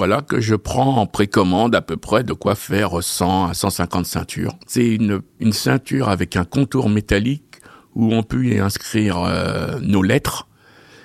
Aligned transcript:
Voilà 0.00 0.22
que 0.22 0.40
je 0.40 0.54
prends 0.54 0.96
en 0.96 1.06
précommande 1.06 1.74
à 1.74 1.82
peu 1.82 1.98
près 1.98 2.24
de 2.24 2.32
quoi 2.32 2.54
faire 2.54 3.02
100 3.02 3.48
à 3.48 3.52
150 3.52 4.06
ceintures. 4.06 4.56
C'est 4.66 4.94
une, 4.94 5.20
une 5.40 5.52
ceinture 5.52 6.08
avec 6.08 6.36
un 6.36 6.46
contour 6.46 6.88
métallique 6.88 7.60
où 7.94 8.14
on 8.14 8.22
peut 8.22 8.46
y 8.46 8.58
inscrire 8.58 9.18
euh, 9.18 9.78
nos 9.82 10.02
lettres, 10.02 10.48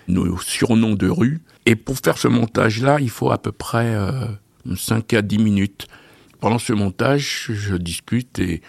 nos 0.07 0.39
surnoms 0.39 0.95
de 0.95 1.09
rue. 1.09 1.41
Et 1.65 1.75
pour 1.75 1.97
faire 1.97 2.17
ce 2.17 2.29
montage-là, 2.29 2.99
il 3.01 3.09
faut 3.09 3.31
à 3.31 3.37
peu 3.37 3.51
près 3.51 3.93
euh, 3.95 4.27
5 4.73 5.13
à 5.13 5.21
10 5.21 5.39
minutes. 5.39 5.87
Pendant 6.39 6.57
ce 6.57 6.71
montage, 6.71 7.51
je 7.51 7.75
discute 7.75 8.39
et 8.39 8.61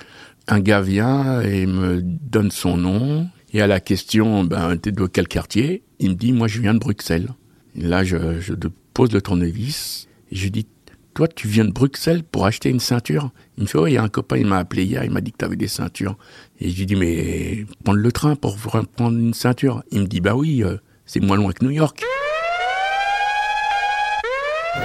un 0.49 0.59
gars 0.59 0.81
vient 0.81 1.41
et 1.41 1.67
me 1.67 2.01
donne 2.03 2.51
son 2.51 2.77
nom. 2.77 3.29
Et 3.53 3.63
à 3.63 3.69
la 3.69 3.79
question, 3.79 4.43
ben, 4.43 4.77
t'es 4.77 4.91
de 4.91 5.07
quel 5.07 5.29
quartier? 5.29 5.85
Il 6.01 6.11
me 6.11 6.15
dit, 6.17 6.33
moi 6.33 6.49
je 6.49 6.61
viens 6.61 6.75
de 6.75 6.81
Bruxelles. 6.81 7.29
Là, 7.77 8.03
je, 8.03 8.41
je 8.41 8.55
pose 8.93 9.13
le 9.13 9.23
tournevis 9.23 10.09
et 10.31 10.37
je 10.37 10.43
lui 10.45 10.51
dis, 10.51 10.67
toi, 11.15 11.29
tu 11.29 11.49
viens 11.49 11.65
de 11.65 11.73
Bruxelles 11.73 12.23
pour 12.23 12.45
acheter 12.45 12.69
une 12.69 12.81
ceinture? 12.81 13.31
Il 13.57 13.63
me 13.63 13.69
fait, 13.69 13.79
oui, 13.79 13.93
il 13.93 13.95
y 13.95 13.97
a 13.99 14.03
un 14.03 14.09
copain, 14.09 14.37
il 14.37 14.47
m'a 14.47 14.59
appelé 14.59 14.85
hier, 14.85 15.03
il 15.03 15.11
m'a 15.11 15.23
dit 15.23 15.33
que 15.33 15.39
tu 15.39 15.45
avais 15.47 15.57
des 15.57 15.69
ceintures. 15.69 16.17
Et 16.61 16.69
je 16.69 16.77
lui 16.77 16.85
dis, 16.85 16.95
mais 16.95 17.65
prendre 17.85 18.01
le 18.01 18.13
train 18.13 18.37
pour 18.37 18.57
prendre 18.57 19.17
une 19.17 19.33
ceinture? 19.33 19.83
Il 19.91 20.03
me 20.03 20.07
dit, 20.07 20.21
bah 20.21 20.35
oui, 20.35 20.63
euh, 20.63 20.77
c'est 21.07 21.21
moins 21.21 21.37
loin 21.37 21.53
que 21.53 21.65
New 21.65 21.71
York. 21.71 22.03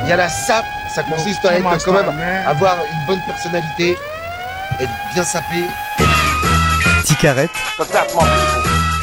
Il 0.04 0.10
y 0.10 0.12
a 0.14 0.16
la 0.16 0.30
SAP, 0.30 0.64
ça 0.96 1.04
consiste 1.04 1.44
à 1.44 1.58
être 1.58 1.84
quand 1.84 1.94
même, 1.94 2.08
avoir 2.48 2.78
une 2.78 3.08
bonne 3.08 3.22
personnalité, 3.26 3.98
être 4.80 4.92
bien 5.14 5.24
sapé. 5.24 5.66
Ticaret. 7.04 7.50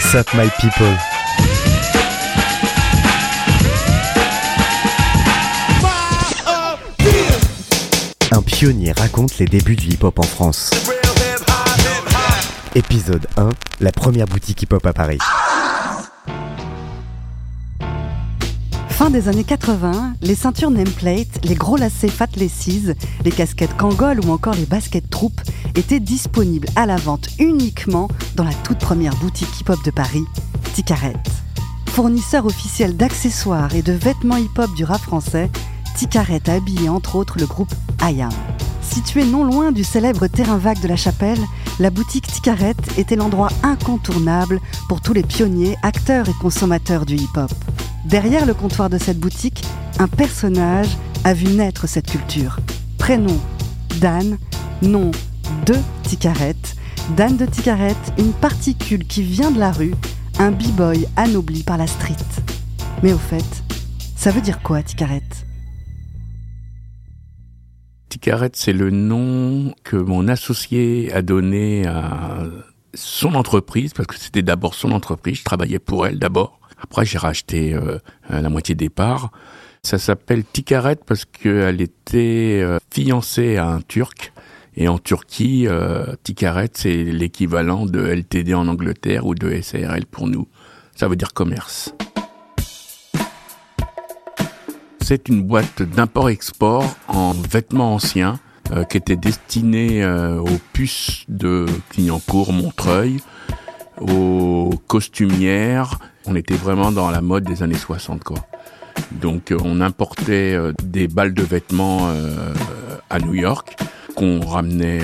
Sap 0.00 0.32
My 0.34 0.48
People. 0.58 1.17
Un 8.30 8.42
pionnier 8.42 8.92
raconte 8.92 9.38
les 9.38 9.46
débuts 9.46 9.74
du 9.74 9.88
hip-hop 9.88 10.18
en 10.18 10.22
France. 10.22 10.70
Épisode 12.74 13.26
1, 13.38 13.48
la 13.80 13.90
première 13.90 14.26
boutique 14.26 14.60
hip-hop 14.62 14.84
à 14.84 14.92
Paris. 14.92 15.18
Fin 18.90 19.08
des 19.08 19.28
années 19.28 19.44
80, 19.44 20.14
les 20.20 20.34
ceintures 20.34 20.70
nameplate, 20.70 21.42
les 21.44 21.54
gros 21.54 21.78
lacets 21.78 22.08
Fat 22.08 22.28
les 22.36 23.30
casquettes 23.30 23.76
Kangol 23.78 24.20
ou 24.20 24.30
encore 24.30 24.54
les 24.54 24.66
baskets 24.66 25.08
Troop 25.08 25.40
étaient 25.74 26.00
disponibles 26.00 26.68
à 26.76 26.84
la 26.84 26.96
vente 26.96 27.28
uniquement 27.38 28.08
dans 28.34 28.44
la 28.44 28.54
toute 28.62 28.78
première 28.78 29.14
boutique 29.16 29.60
hip-hop 29.60 29.82
de 29.84 29.90
Paris, 29.90 30.24
Ticaret. 30.74 31.16
Fournisseur 31.86 32.44
officiel 32.44 32.94
d'accessoires 32.96 33.74
et 33.74 33.82
de 33.82 33.92
vêtements 33.92 34.36
hip-hop 34.36 34.72
du 34.74 34.84
rap 34.84 35.00
français, 35.00 35.50
Ticaret 35.98 36.42
a 36.46 36.52
habillé 36.52 36.88
entre 36.88 37.16
autres 37.16 37.40
le 37.40 37.46
groupe 37.46 37.74
IAM. 38.00 38.30
Située 38.82 39.24
non 39.24 39.42
loin 39.42 39.72
du 39.72 39.82
célèbre 39.82 40.28
terrain 40.28 40.56
vague 40.56 40.80
de 40.80 40.86
la 40.86 40.94
Chapelle, 40.94 41.40
la 41.80 41.90
boutique 41.90 42.28
Ticaret 42.28 42.76
était 42.96 43.16
l'endroit 43.16 43.48
incontournable 43.64 44.60
pour 44.88 45.00
tous 45.00 45.12
les 45.12 45.24
pionniers, 45.24 45.76
acteurs 45.82 46.28
et 46.28 46.32
consommateurs 46.40 47.04
du 47.04 47.16
hip-hop. 47.16 47.50
Derrière 48.04 48.46
le 48.46 48.54
comptoir 48.54 48.90
de 48.90 48.96
cette 48.96 49.18
boutique, 49.18 49.64
un 49.98 50.06
personnage 50.06 50.96
a 51.24 51.34
vu 51.34 51.48
naître 51.48 51.88
cette 51.88 52.08
culture. 52.08 52.60
Prénom 52.98 53.36
Dan, 54.00 54.38
nom 54.82 55.10
de 55.66 55.74
Ticaret. 56.04 56.54
Dan 57.16 57.36
de 57.36 57.44
Ticaret, 57.44 57.96
une 58.18 58.32
particule 58.34 59.04
qui 59.04 59.24
vient 59.24 59.50
de 59.50 59.58
la 59.58 59.72
rue, 59.72 59.96
un 60.38 60.52
b-boy 60.52 61.08
anobli 61.16 61.64
par 61.64 61.76
la 61.76 61.88
street. 61.88 62.14
Mais 63.02 63.12
au 63.12 63.18
fait, 63.18 63.64
ça 64.14 64.30
veut 64.30 64.40
dire 64.40 64.62
quoi 64.62 64.80
Ticaret 64.84 65.24
Ticaret, 68.08 68.50
c'est 68.54 68.72
le 68.72 68.90
nom 68.90 69.74
que 69.84 69.96
mon 69.96 70.28
associé 70.28 71.12
a 71.12 71.22
donné 71.22 71.86
à 71.86 72.44
son 72.94 73.34
entreprise, 73.34 73.92
parce 73.92 74.06
que 74.06 74.16
c'était 74.16 74.42
d'abord 74.42 74.74
son 74.74 74.92
entreprise, 74.92 75.38
je 75.38 75.44
travaillais 75.44 75.78
pour 75.78 76.06
elle 76.06 76.18
d'abord. 76.18 76.58
Après, 76.82 77.04
j'ai 77.04 77.18
racheté 77.18 77.74
euh, 77.74 77.98
la 78.30 78.48
moitié 78.48 78.74
des 78.74 78.88
parts. 78.88 79.30
Ça 79.82 79.98
s'appelle 79.98 80.44
Ticaret 80.44 80.96
parce 80.96 81.24
qu'elle 81.24 81.80
était 81.80 82.60
euh, 82.62 82.78
fiancée 82.90 83.56
à 83.56 83.66
un 83.66 83.80
Turc. 83.80 84.32
Et 84.76 84.86
en 84.86 84.98
Turquie, 84.98 85.66
euh, 85.66 86.14
Ticaret, 86.22 86.70
c'est 86.72 87.04
l'équivalent 87.04 87.84
de 87.84 88.00
LTD 88.00 88.54
en 88.54 88.68
Angleterre 88.68 89.26
ou 89.26 89.34
de 89.34 89.60
SARL 89.60 90.06
pour 90.06 90.28
nous. 90.28 90.46
Ça 90.94 91.08
veut 91.08 91.16
dire 91.16 91.32
commerce. 91.32 91.94
C'est 95.08 95.30
une 95.30 95.42
boîte 95.42 95.80
d'import-export 95.80 96.84
en 97.08 97.32
vêtements 97.32 97.94
anciens 97.94 98.38
euh, 98.72 98.84
qui 98.84 98.98
était 98.98 99.16
destinée 99.16 100.04
euh, 100.04 100.38
aux 100.38 100.58
puces 100.74 101.24
de 101.28 101.64
Clignancourt, 101.88 102.52
Montreuil, 102.52 103.16
aux 104.02 104.70
costumières. 104.86 105.98
On 106.26 106.36
était 106.36 106.56
vraiment 106.56 106.92
dans 106.92 107.10
la 107.10 107.22
mode 107.22 107.44
des 107.44 107.62
années 107.62 107.78
60, 107.78 108.22
quoi. 108.22 108.36
Donc 109.10 109.50
euh, 109.50 109.56
on 109.64 109.80
importait 109.80 110.58
des 110.82 111.08
balles 111.08 111.32
de 111.32 111.42
vêtements 111.42 112.12
à 113.08 113.18
New 113.18 113.34
York 113.34 113.78
qu'on 114.14 114.40
ramenait 114.40 115.00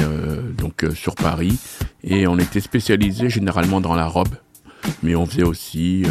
donc 0.59 0.85
sur 0.95 1.15
Paris 1.15 1.59
et 2.03 2.27
on 2.27 2.39
était 2.39 2.61
spécialisé 2.61 3.31
généralement 3.31 3.81
dans 3.81 3.95
la 3.95 4.07
robe, 4.07 4.37
mais 5.03 5.17
on 5.17 5.25
faisait 5.25 5.45
aussi 5.45 6.05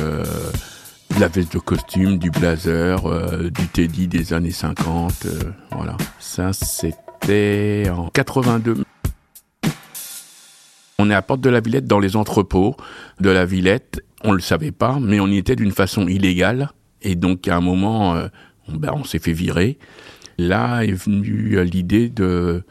de 1.15 1.19
la 1.19 1.27
veste 1.27 1.53
de 1.53 1.59
costume, 1.59 2.17
du 2.17 2.31
blazer, 2.31 3.05
euh, 3.05 3.49
du 3.49 3.67
teddy 3.67 4.07
des 4.07 4.33
années 4.33 4.51
50, 4.51 5.25
euh, 5.25 5.51
voilà. 5.71 5.97
Ça 6.19 6.53
c'était 6.53 7.89
en 7.89 8.09
82. 8.09 8.83
On 10.99 11.09
est 11.09 11.13
à 11.13 11.21
Porte 11.21 11.41
de 11.41 11.49
la 11.49 11.59
Villette 11.59 11.85
dans 11.85 11.99
les 11.99 12.15
entrepôts 12.15 12.75
de 13.19 13.29
la 13.29 13.45
Villette. 13.45 14.01
On 14.23 14.31
le 14.31 14.39
savait 14.39 14.71
pas, 14.71 14.99
mais 14.99 15.19
on 15.19 15.27
y 15.27 15.37
était 15.37 15.55
d'une 15.55 15.71
façon 15.71 16.07
illégale. 16.07 16.71
Et 17.01 17.15
donc, 17.15 17.47
à 17.47 17.57
un 17.57 17.61
moment, 17.61 18.15
euh, 18.15 18.27
on, 18.67 18.77
ben, 18.77 18.93
on 18.95 19.03
s'est 19.03 19.19
fait 19.19 19.33
virer. 19.33 19.77
Là 20.37 20.81
est 20.81 20.93
venue 20.93 21.63
l'idée 21.63 22.09
de, 22.09 22.63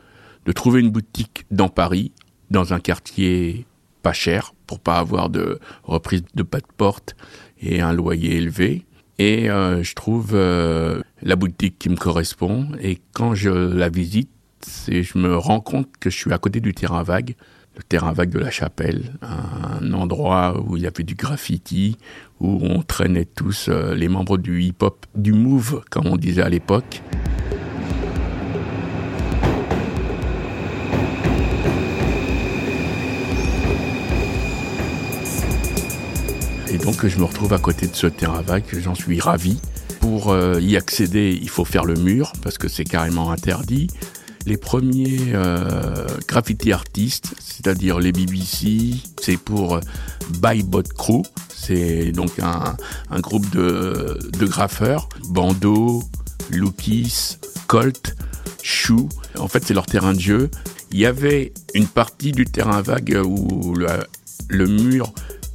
de 0.46 0.52
trouver 0.52 0.80
une 0.80 0.90
boutique 0.90 1.44
dans 1.50 1.68
Paris, 1.68 2.12
dans 2.50 2.72
un 2.72 2.80
quartier 2.80 3.66
pas 4.02 4.12
cher, 4.12 4.52
pour 4.66 4.80
pas 4.80 4.98
avoir 4.98 5.30
de 5.30 5.60
reprise 5.84 6.24
de 6.34 6.42
pas 6.42 6.58
de 6.58 6.66
porte 6.76 7.14
et 7.62 7.80
un 7.80 7.92
loyer 7.92 8.36
élevé. 8.36 8.84
Et 9.18 9.50
euh, 9.50 9.82
je 9.82 9.94
trouve 9.94 10.30
euh, 10.34 11.00
la 11.22 11.36
boutique 11.36 11.78
qui 11.78 11.88
me 11.88 11.96
correspond. 11.96 12.68
Et 12.80 12.98
quand 13.12 13.34
je 13.34 13.50
la 13.50 13.88
visite, 13.88 14.30
je 14.88 15.18
me 15.18 15.36
rends 15.36 15.60
compte 15.60 15.88
que 16.00 16.10
je 16.10 16.16
suis 16.16 16.32
à 16.32 16.38
côté 16.38 16.60
du 16.60 16.74
terrain 16.74 17.02
vague 17.02 17.34
le 17.76 17.82
terrain 17.82 18.12
vague 18.12 18.30
de 18.30 18.38
la 18.38 18.50
chapelle, 18.50 19.14
un 19.22 19.92
endroit 19.92 20.60
où 20.60 20.76
il 20.76 20.82
y 20.82 20.86
avait 20.86 21.04
du 21.04 21.14
graffiti, 21.14 21.96
où 22.40 22.58
on 22.62 22.82
traînait 22.82 23.24
tous 23.24 23.68
euh, 23.68 23.94
les 23.94 24.08
membres 24.08 24.36
du 24.36 24.62
hip-hop, 24.62 25.06
du 25.14 25.32
move, 25.32 25.82
comme 25.90 26.06
on 26.06 26.16
disait 26.16 26.42
à 26.42 26.48
l'époque. 26.48 27.02
Et 36.72 36.78
donc 36.78 37.06
je 37.06 37.18
me 37.18 37.24
retrouve 37.24 37.52
à 37.52 37.58
côté 37.58 37.86
de 37.86 37.94
ce 37.94 38.06
terrain 38.06 38.40
vague, 38.40 38.64
j'en 38.72 38.94
suis 38.94 39.20
ravi. 39.20 39.60
Pour 40.00 40.32
euh, 40.32 40.58
y 40.58 40.78
accéder, 40.78 41.38
il 41.40 41.50
faut 41.50 41.66
faire 41.66 41.84
le 41.84 41.94
mur, 41.94 42.32
parce 42.42 42.56
que 42.56 42.66
c'est 42.66 42.84
carrément 42.84 43.30
interdit. 43.30 43.88
Les 44.46 44.56
premiers 44.56 45.34
euh, 45.34 46.06
graffiti 46.26 46.72
artistes, 46.72 47.34
c'est-à-dire 47.38 47.98
les 48.00 48.10
BBC, 48.10 48.94
c'est 49.20 49.36
pour 49.36 49.74
euh, 49.76 49.80
By 50.42 50.62
Bot 50.62 50.84
Crew, 50.96 51.20
c'est 51.54 52.10
donc 52.10 52.38
un, 52.40 53.20
groupe 53.20 53.50
de, 53.50 54.46
graffeurs, 54.46 55.10
Bando, 55.28 56.02
Lukis, 56.48 57.36
Colt, 57.66 58.16
Chou, 58.62 59.10
en 59.38 59.46
fait 59.46 59.62
c'est 59.66 59.74
leur 59.74 59.84
terrain 59.84 60.14
de 60.14 60.20
jeu. 60.20 60.50
Il 60.90 60.98
y 60.98 61.04
avait 61.04 61.52
une 61.74 61.86
partie 61.86 62.32
du 62.32 62.46
terrain 62.46 62.80
vague 62.80 63.20
où 63.22 63.74
le 64.48 64.66
mur 64.66 65.12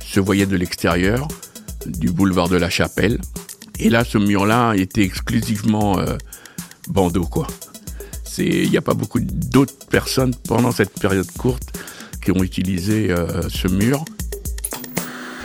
se 0.07 0.19
voyait 0.19 0.45
de 0.45 0.55
l'extérieur, 0.55 1.27
du 1.85 2.11
boulevard 2.11 2.49
de 2.49 2.55
la 2.55 2.69
Chapelle. 2.69 3.19
Et 3.79 3.89
là, 3.89 4.03
ce 4.03 4.17
mur-là 4.17 4.73
était 4.75 5.03
exclusivement 5.03 5.99
euh, 5.99 6.17
bandeau, 6.87 7.25
quoi. 7.25 7.47
Il 8.39 8.69
n'y 8.69 8.77
a 8.77 8.81
pas 8.81 8.93
beaucoup 8.93 9.19
d'autres 9.19 9.87
personnes 9.89 10.35
pendant 10.47 10.71
cette 10.71 10.93
période 10.99 11.29
courte 11.37 11.75
qui 12.23 12.31
ont 12.31 12.43
utilisé 12.43 13.09
euh, 13.09 13.49
ce 13.49 13.67
mur. 13.67 14.05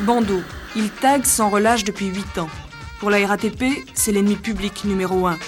Bandeau, 0.02 0.42
il 0.76 0.90
tag 0.90 1.24
sans 1.24 1.48
relâche 1.48 1.84
depuis 1.84 2.06
8 2.06 2.38
ans. 2.38 2.50
Pour 3.00 3.08
la 3.10 3.26
RATP, 3.26 3.64
c'est 3.94 4.12
l'ennemi 4.12 4.36
public 4.36 4.84
numéro 4.84 5.26
1. 5.26 5.38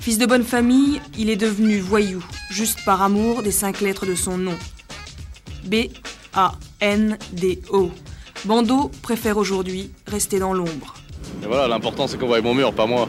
Fils 0.00 0.18
de 0.18 0.26
bonne 0.26 0.44
famille, 0.44 1.00
il 1.16 1.28
est 1.30 1.36
devenu 1.36 1.78
voyou, 1.78 2.24
juste 2.50 2.84
par 2.84 3.02
amour 3.02 3.42
des 3.42 3.52
cinq 3.52 3.80
lettres 3.80 4.06
de 4.06 4.14
son 4.14 4.38
nom. 4.38 4.56
B-A-N-D-O. 5.66 5.90
Bandeau 8.44 8.90
préfère 9.02 9.36
aujourd'hui 9.36 9.90
rester 10.06 10.38
dans 10.38 10.52
l'ombre. 10.52 10.94
Et 11.42 11.46
voilà, 11.46 11.66
l'important 11.66 12.06
c'est 12.06 12.18
qu'on 12.18 12.26
voit 12.26 12.40
mon 12.40 12.54
mur, 12.54 12.72
pas 12.72 12.86
moi. 12.86 13.08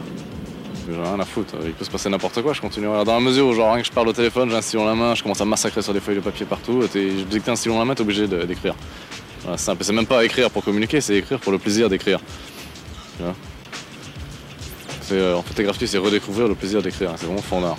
J'ai 0.88 0.96
rien 0.96 1.18
à 1.18 1.24
foutre, 1.24 1.54
il 1.64 1.72
peut 1.72 1.84
se 1.84 1.90
passer 1.90 2.08
n'importe 2.08 2.40
quoi, 2.42 2.52
je 2.52 2.60
continue. 2.60 2.86
Dans 2.86 3.04
la 3.04 3.20
mesure 3.20 3.48
où 3.48 3.54
genre 3.54 3.72
rien 3.72 3.82
que 3.82 3.88
je 3.88 3.92
parle 3.92 4.08
au 4.08 4.12
téléphone, 4.12 4.50
j'ai 4.50 4.56
un 4.56 4.62
stylo 4.62 4.82
dans 4.82 4.88
la 4.88 4.94
main, 4.94 5.14
je 5.14 5.22
commence 5.22 5.40
à 5.40 5.44
massacrer 5.44 5.82
sur 5.82 5.92
des 5.92 6.00
feuilles 6.00 6.16
de 6.16 6.20
papier 6.20 6.46
partout, 6.46 6.82
et 6.82 6.88
je 6.92 7.24
dis 7.24 7.40
que 7.40 7.44
t'as 7.44 7.52
un 7.52 7.56
stylo 7.56 7.74
dans 7.74 7.80
la 7.80 7.86
main, 7.86 7.94
t'es 7.94 8.02
obligé 8.02 8.28
d'écrire. 8.28 8.76
Voilà, 9.42 9.58
c'est 9.58 9.92
même 9.92 10.06
pas 10.06 10.24
écrire 10.24 10.50
pour 10.50 10.62
communiquer, 10.62 11.00
c'est 11.00 11.16
écrire 11.16 11.40
pour 11.40 11.50
le 11.50 11.58
plaisir 11.58 11.88
d'écrire. 11.88 12.20
Euh, 15.12 15.34
en 15.34 15.42
photographie, 15.42 15.88
c'est 15.88 15.98
redécouvrir 15.98 16.48
le 16.48 16.54
plaisir 16.54 16.82
d'écrire, 16.82 17.10
c'est 17.16 17.26
vraiment 17.26 17.42
fondard. 17.42 17.76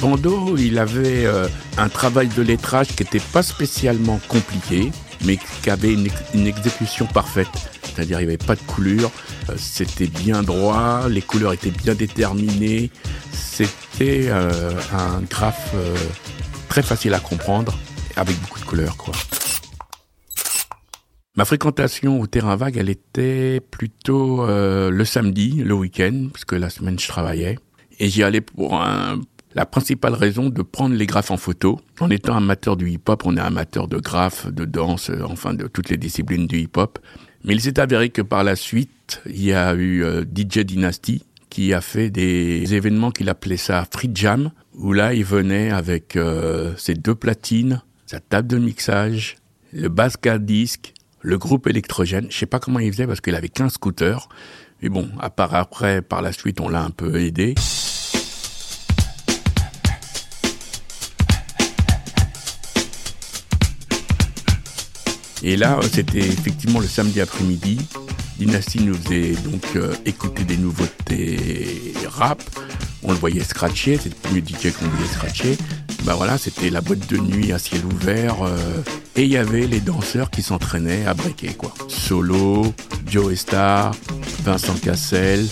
Bando, 0.00 0.56
il 0.56 0.78
avait 0.78 1.24
euh, 1.24 1.46
un 1.78 1.88
travail 1.88 2.28
de 2.28 2.42
lettrage 2.42 2.88
qui 2.88 3.02
n'était 3.04 3.20
pas 3.20 3.42
spécialement 3.42 4.20
compliqué, 4.28 4.90
mais 5.24 5.38
qui 5.62 5.70
avait 5.70 5.92
une, 5.92 6.46
exécution 6.46 7.06
parfaite. 7.06 7.48
C'est-à-dire, 7.82 8.20
il 8.20 8.26
n'y 8.26 8.34
avait 8.34 8.44
pas 8.44 8.56
de 8.56 8.60
coulure, 8.60 9.10
euh, 9.48 9.54
c'était 9.56 10.06
bien 10.06 10.42
droit, 10.42 11.08
les 11.08 11.22
couleurs 11.22 11.52
étaient 11.52 11.70
bien 11.70 11.94
déterminées. 11.94 12.90
C'était 13.32 14.30
un 14.30 15.20
graphe 15.30 15.74
très 16.68 16.82
facile 16.82 17.14
à 17.14 17.20
comprendre, 17.20 17.78
avec 18.16 18.38
beaucoup 18.40 18.60
de 18.60 18.64
couleurs, 18.64 18.96
quoi. 18.96 19.14
Ma 21.36 21.44
fréquentation 21.44 22.18
au 22.18 22.26
terrain 22.26 22.56
vague, 22.56 22.78
elle 22.78 22.88
était 22.88 23.60
plutôt 23.60 24.42
euh, 24.46 24.90
le 24.90 25.04
samedi, 25.04 25.62
le 25.62 25.74
week-end, 25.74 26.28
puisque 26.32 26.52
la 26.52 26.70
semaine 26.70 26.98
je 26.98 27.06
travaillais. 27.08 27.58
Et 27.98 28.08
j'y 28.08 28.22
allais 28.22 28.40
pour 28.40 28.80
un, 28.80 29.20
la 29.56 29.64
principale 29.66 30.12
raison 30.12 30.50
de 30.50 30.62
prendre 30.62 30.94
les 30.94 31.06
graphes 31.06 31.30
en 31.30 31.38
photo. 31.38 31.80
En 31.98 32.10
étant 32.10 32.36
amateur 32.36 32.76
du 32.76 32.90
hip-hop, 32.90 33.22
on 33.24 33.36
est 33.36 33.40
amateur 33.40 33.88
de 33.88 33.96
graphes, 33.96 34.46
de 34.52 34.66
danse, 34.66 35.08
euh, 35.10 35.22
enfin 35.24 35.54
de 35.54 35.66
toutes 35.66 35.88
les 35.88 35.96
disciplines 35.96 36.46
du 36.46 36.58
hip-hop. 36.58 36.98
Mais 37.42 37.54
il 37.54 37.60
s'est 37.60 37.80
avéré 37.80 38.10
que 38.10 38.22
par 38.22 38.44
la 38.44 38.54
suite, 38.54 39.22
il 39.26 39.42
y 39.42 39.54
a 39.54 39.74
eu 39.74 40.04
euh, 40.04 40.24
DJ 40.24 40.58
Dynasty 40.58 41.24
qui 41.48 41.72
a 41.72 41.80
fait 41.80 42.10
des 42.10 42.74
événements 42.74 43.10
qu'il 43.10 43.30
appelait 43.30 43.56
ça 43.56 43.86
Free 43.90 44.10
Jam, 44.14 44.50
où 44.74 44.92
là 44.92 45.14
il 45.14 45.24
venait 45.24 45.70
avec 45.70 46.18
ses 46.76 46.94
deux 46.94 47.14
platines, 47.14 47.80
sa 48.04 48.20
table 48.20 48.48
de 48.48 48.58
mixage, 48.58 49.36
le 49.72 49.88
bass 49.88 50.18
disque 50.40 50.92
le 51.22 51.38
groupe 51.38 51.66
électrogène. 51.66 52.26
Je 52.30 52.36
sais 52.36 52.46
pas 52.46 52.60
comment 52.60 52.78
il 52.78 52.92
faisait 52.92 53.06
parce 53.06 53.20
qu'il 53.20 53.34
avait 53.34 53.48
15 53.48 53.72
scooters. 53.72 54.28
Mais 54.82 54.90
bon, 54.90 55.08
à 55.18 55.30
part 55.30 55.54
après, 55.54 56.02
par 56.02 56.20
la 56.20 56.32
suite, 56.32 56.60
on 56.60 56.68
l'a 56.68 56.82
un 56.82 56.90
peu 56.90 57.20
aidé. 57.20 57.54
Et 65.46 65.56
là, 65.56 65.78
c'était 65.92 66.18
effectivement 66.18 66.80
le 66.80 66.88
samedi 66.88 67.20
après-midi. 67.20 67.78
Dynasty 68.36 68.82
nous 68.82 68.94
faisait 68.94 69.30
donc 69.48 69.62
euh, 69.76 69.94
écouter 70.04 70.42
des 70.42 70.56
nouveautés 70.56 71.94
rap. 72.08 72.42
On 73.04 73.12
le 73.12 73.16
voyait 73.16 73.44
scratcher, 73.44 73.96
c'était 73.96 74.08
le 74.08 74.28
premier 74.28 74.40
DJ 74.40 74.72
qu'on 74.72 74.86
voyait 74.86 75.12
scratcher. 75.12 75.56
Bah 76.02 76.14
voilà, 76.16 76.36
c'était 76.36 76.68
la 76.68 76.80
boîte 76.80 77.08
de 77.08 77.18
nuit 77.18 77.52
à 77.52 77.60
ciel 77.60 77.82
ouvert. 77.84 78.42
Euh, 78.42 78.58
et 79.14 79.22
il 79.22 79.30
y 79.30 79.36
avait 79.36 79.68
les 79.68 79.78
danseurs 79.78 80.30
qui 80.32 80.42
s'entraînaient 80.42 81.06
à 81.06 81.14
breaker, 81.14 81.56
quoi. 81.56 81.72
Solo, 81.86 82.74
Joe 83.08 83.32
Star, 83.36 83.94
Vincent 84.42 84.74
Cassel, 84.74 85.46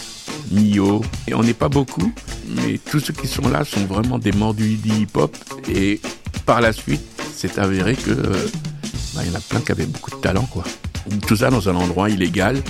Mio. 0.51 1.03
Et 1.29 1.35
on 1.35 1.45
n'est 1.45 1.55
pas 1.55 1.69
beaucoup, 1.69 2.13
mais 2.49 2.81
tous 2.91 2.99
ceux 2.99 3.13
qui 3.13 3.29
sont 3.29 3.49
là 3.49 3.65
sont 3.65 3.87
vraiment 3.87 4.19
des 4.19 4.33
mordus 4.33 4.75
du 4.75 4.89
hip-hop. 4.89 5.37
Et 5.69 6.01
par 6.47 6.61
la 6.61 6.73
suite, 6.73 7.03
c'est 7.37 7.61
avéré 7.61 7.95
que 7.95 8.11
bah, 8.11 8.37
il 9.23 9.29
y 9.29 9.33
en 9.33 9.39
a 9.39 9.41
plein 9.41 9.61
qui 9.61 9.73
avaient 9.73 9.87
beaucoup 9.87 10.11
de 10.11 10.17
talent, 10.17 10.47
quoi. 10.47 10.65
Tout 11.27 11.37
ça 11.37 11.51
dans 11.51 11.69
un 11.69 11.75
endroit 11.75 12.11
illégal, 12.11 12.63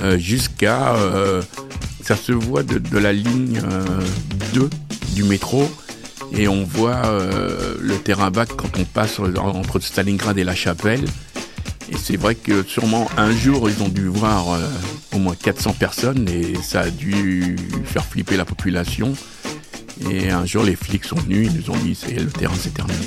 euh, 0.00 0.18
jusqu'à... 0.18 0.94
Euh, 0.94 1.42
ça 2.02 2.16
se 2.16 2.32
voit 2.32 2.62
de, 2.62 2.98
la 2.98 3.12
ligne 3.12 3.60
2 4.54 4.70
du 5.14 5.24
métro 5.24 5.68
et 6.32 6.48
on 6.48 6.64
voit 6.64 7.06
euh, 7.06 7.76
le 7.80 7.96
terrain 7.96 8.30
vague 8.30 8.48
quand 8.56 8.78
on 8.78 8.84
passe 8.84 9.18
entre 9.18 9.80
Stalingrad 9.80 10.38
et 10.38 10.44
la 10.44 10.54
Chapelle. 10.54 11.04
Et 11.90 11.96
c'est 11.96 12.16
vrai 12.16 12.34
que 12.34 12.62
sûrement 12.64 13.10
un 13.16 13.30
jour 13.32 13.70
ils 13.70 13.82
ont 13.82 13.88
dû 13.88 14.06
voir 14.08 14.52
euh, 14.52 14.60
au 15.14 15.18
moins 15.18 15.34
400 15.34 15.74
personnes 15.78 16.28
et 16.28 16.54
ça 16.62 16.80
a 16.80 16.90
dû 16.90 17.56
faire 17.84 18.04
flipper 18.04 18.36
la 18.36 18.44
population. 18.44 19.14
Et 20.10 20.30
un 20.30 20.46
jour 20.46 20.64
les 20.64 20.76
flics 20.76 21.04
sont 21.04 21.16
venus, 21.16 21.50
ils 21.50 21.60
nous 21.60 21.70
ont 21.70 21.76
dit 21.78 21.94
c'est 21.94 22.14
le 22.14 22.30
terrain 22.30 22.54
c'est 22.58 22.74
terminé. 22.74 22.98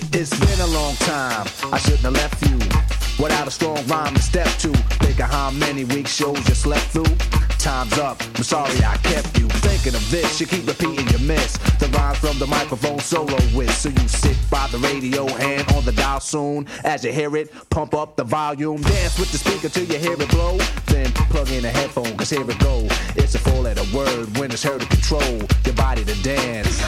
Time's 7.61 7.95
up, 7.99 8.19
I'm 8.37 8.43
sorry 8.43 8.83
I 8.83 8.97
kept 9.03 9.37
you 9.37 9.47
thinking 9.61 9.93
of 9.93 10.09
this. 10.09 10.39
You 10.39 10.47
keep 10.47 10.65
repeating 10.65 11.07
your 11.09 11.19
miss. 11.19 11.59
The 11.77 11.87
rhymes 11.89 12.17
from 12.17 12.39
the 12.39 12.47
microphone 12.47 12.97
solo 12.97 13.37
with. 13.53 13.71
So 13.71 13.89
you 13.89 14.07
sit 14.07 14.35
by 14.49 14.67
the 14.69 14.79
radio, 14.79 15.27
hand 15.27 15.71
on 15.75 15.85
the 15.85 15.91
dial 15.91 16.19
soon. 16.21 16.65
As 16.83 17.05
you 17.05 17.11
hear 17.11 17.35
it, 17.37 17.53
pump 17.69 17.93
up 17.93 18.15
the 18.15 18.23
volume. 18.23 18.81
Dance 18.81 19.19
with 19.19 19.31
the 19.31 19.37
speaker 19.37 19.69
till 19.69 19.85
you 19.85 19.99
hear 19.99 20.13
it 20.19 20.29
blow. 20.31 20.57
Then 20.87 21.11
plug 21.29 21.51
in 21.51 21.63
a 21.63 21.69
headphone, 21.69 22.17
cause 22.17 22.31
here 22.31 22.49
it 22.49 22.57
go. 22.57 22.87
It's 23.15 23.35
a 23.35 23.39
four 23.39 23.61
letter 23.61 23.85
word 23.95 24.35
when 24.39 24.49
it's 24.49 24.63
heard 24.63 24.81
to 24.81 24.87
control 24.87 25.37
your 25.63 25.75
body 25.75 26.03
to 26.03 26.15
dance. 26.23 26.81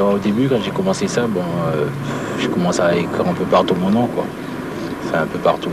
au 0.00 0.18
début, 0.18 0.48
quand 0.48 0.62
j'ai 0.64 0.70
commencé 0.70 1.06
ça, 1.06 1.26
bon, 1.26 1.44
euh, 1.66 1.86
j'ai 2.40 2.48
commencé 2.48 2.80
à 2.80 2.96
écrire 2.96 3.28
un 3.28 3.34
peu 3.34 3.44
partout 3.44 3.74
mon 3.74 3.90
nom, 3.90 4.06
quoi. 4.06 4.24
C'est 5.04 5.16
un 5.16 5.26
peu 5.26 5.38
partout. 5.38 5.72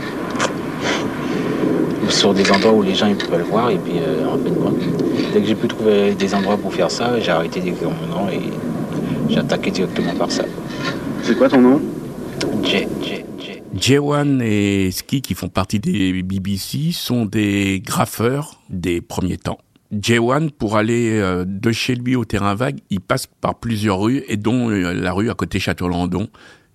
Sur 2.08 2.34
des 2.34 2.50
endroits 2.50 2.72
où 2.72 2.82
les 2.82 2.94
gens 2.94 3.06
ils 3.06 3.16
pouvaient 3.16 3.38
le 3.38 3.44
voir, 3.44 3.70
et 3.70 3.78
puis 3.78 3.94
euh, 3.98 4.26
en 4.26 4.32
fin 4.32 4.50
de 4.50 4.56
compte, 4.56 4.78
dès 5.32 5.40
que 5.40 5.46
j'ai 5.46 5.54
pu 5.54 5.68
trouver 5.68 6.14
des 6.14 6.34
endroits 6.34 6.56
pour 6.56 6.74
faire 6.74 6.90
ça, 6.90 7.20
j'ai 7.20 7.30
arrêté 7.30 7.60
d'écrire 7.60 7.90
mon 7.90 8.16
nom 8.16 8.28
et 8.28 8.40
j'ai 9.28 9.38
attaqué 9.38 9.70
directement 9.70 10.14
par 10.14 10.30
ça. 10.30 10.44
C'est 11.22 11.36
quoi 11.36 11.48
ton 11.48 11.60
nom? 11.60 11.80
J, 12.64 12.86
J, 13.02 13.24
J. 13.38 13.62
J1 13.76 14.40
et 14.42 14.90
Ski, 14.90 15.22
qui 15.22 15.34
font 15.34 15.48
partie 15.48 15.78
des 15.78 16.22
BBC, 16.22 16.90
sont 16.92 17.26
des 17.26 17.80
graffeurs 17.84 18.60
des 18.68 19.00
premiers 19.00 19.36
temps. 19.36 19.58
J1, 19.94 20.50
pour 20.50 20.76
aller 20.76 21.18
euh, 21.18 21.44
de 21.46 21.72
chez 21.72 21.94
lui 21.94 22.16
au 22.16 22.24
terrain 22.24 22.54
vague, 22.54 22.78
il 22.90 23.00
passe 23.00 23.26
par 23.26 23.56
plusieurs 23.56 24.00
rues, 24.00 24.22
et 24.28 24.36
dont 24.36 24.70
euh, 24.70 24.92
la 24.92 25.12
rue 25.12 25.30
à 25.30 25.34
côté 25.34 25.58
Château-Landon. 25.58 26.28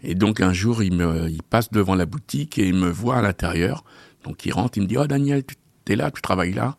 Et 0.04 0.16
donc 0.16 0.42
un 0.42 0.54
jour, 0.54 0.84
il, 0.84 0.94
me, 0.94 1.30
il 1.30 1.42
passe 1.42 1.72
devant 1.72 1.96
la 1.96 2.06
boutique 2.06 2.60
et 2.60 2.68
il 2.68 2.76
me 2.76 2.90
voit 2.90 3.18
à 3.18 3.22
l'intérieur. 3.22 3.84
Donc 4.26 4.46
il 4.46 4.52
rentre, 4.52 4.78
il 4.78 4.82
me 4.82 4.88
dit 4.88 4.98
«Oh 5.00 5.08
Daniel, 5.08 5.44
tu 5.46 5.94
es 5.94 5.96
là, 5.96 6.12
tu 6.12 6.22
travailles 6.22 6.54
là?» 6.54 6.76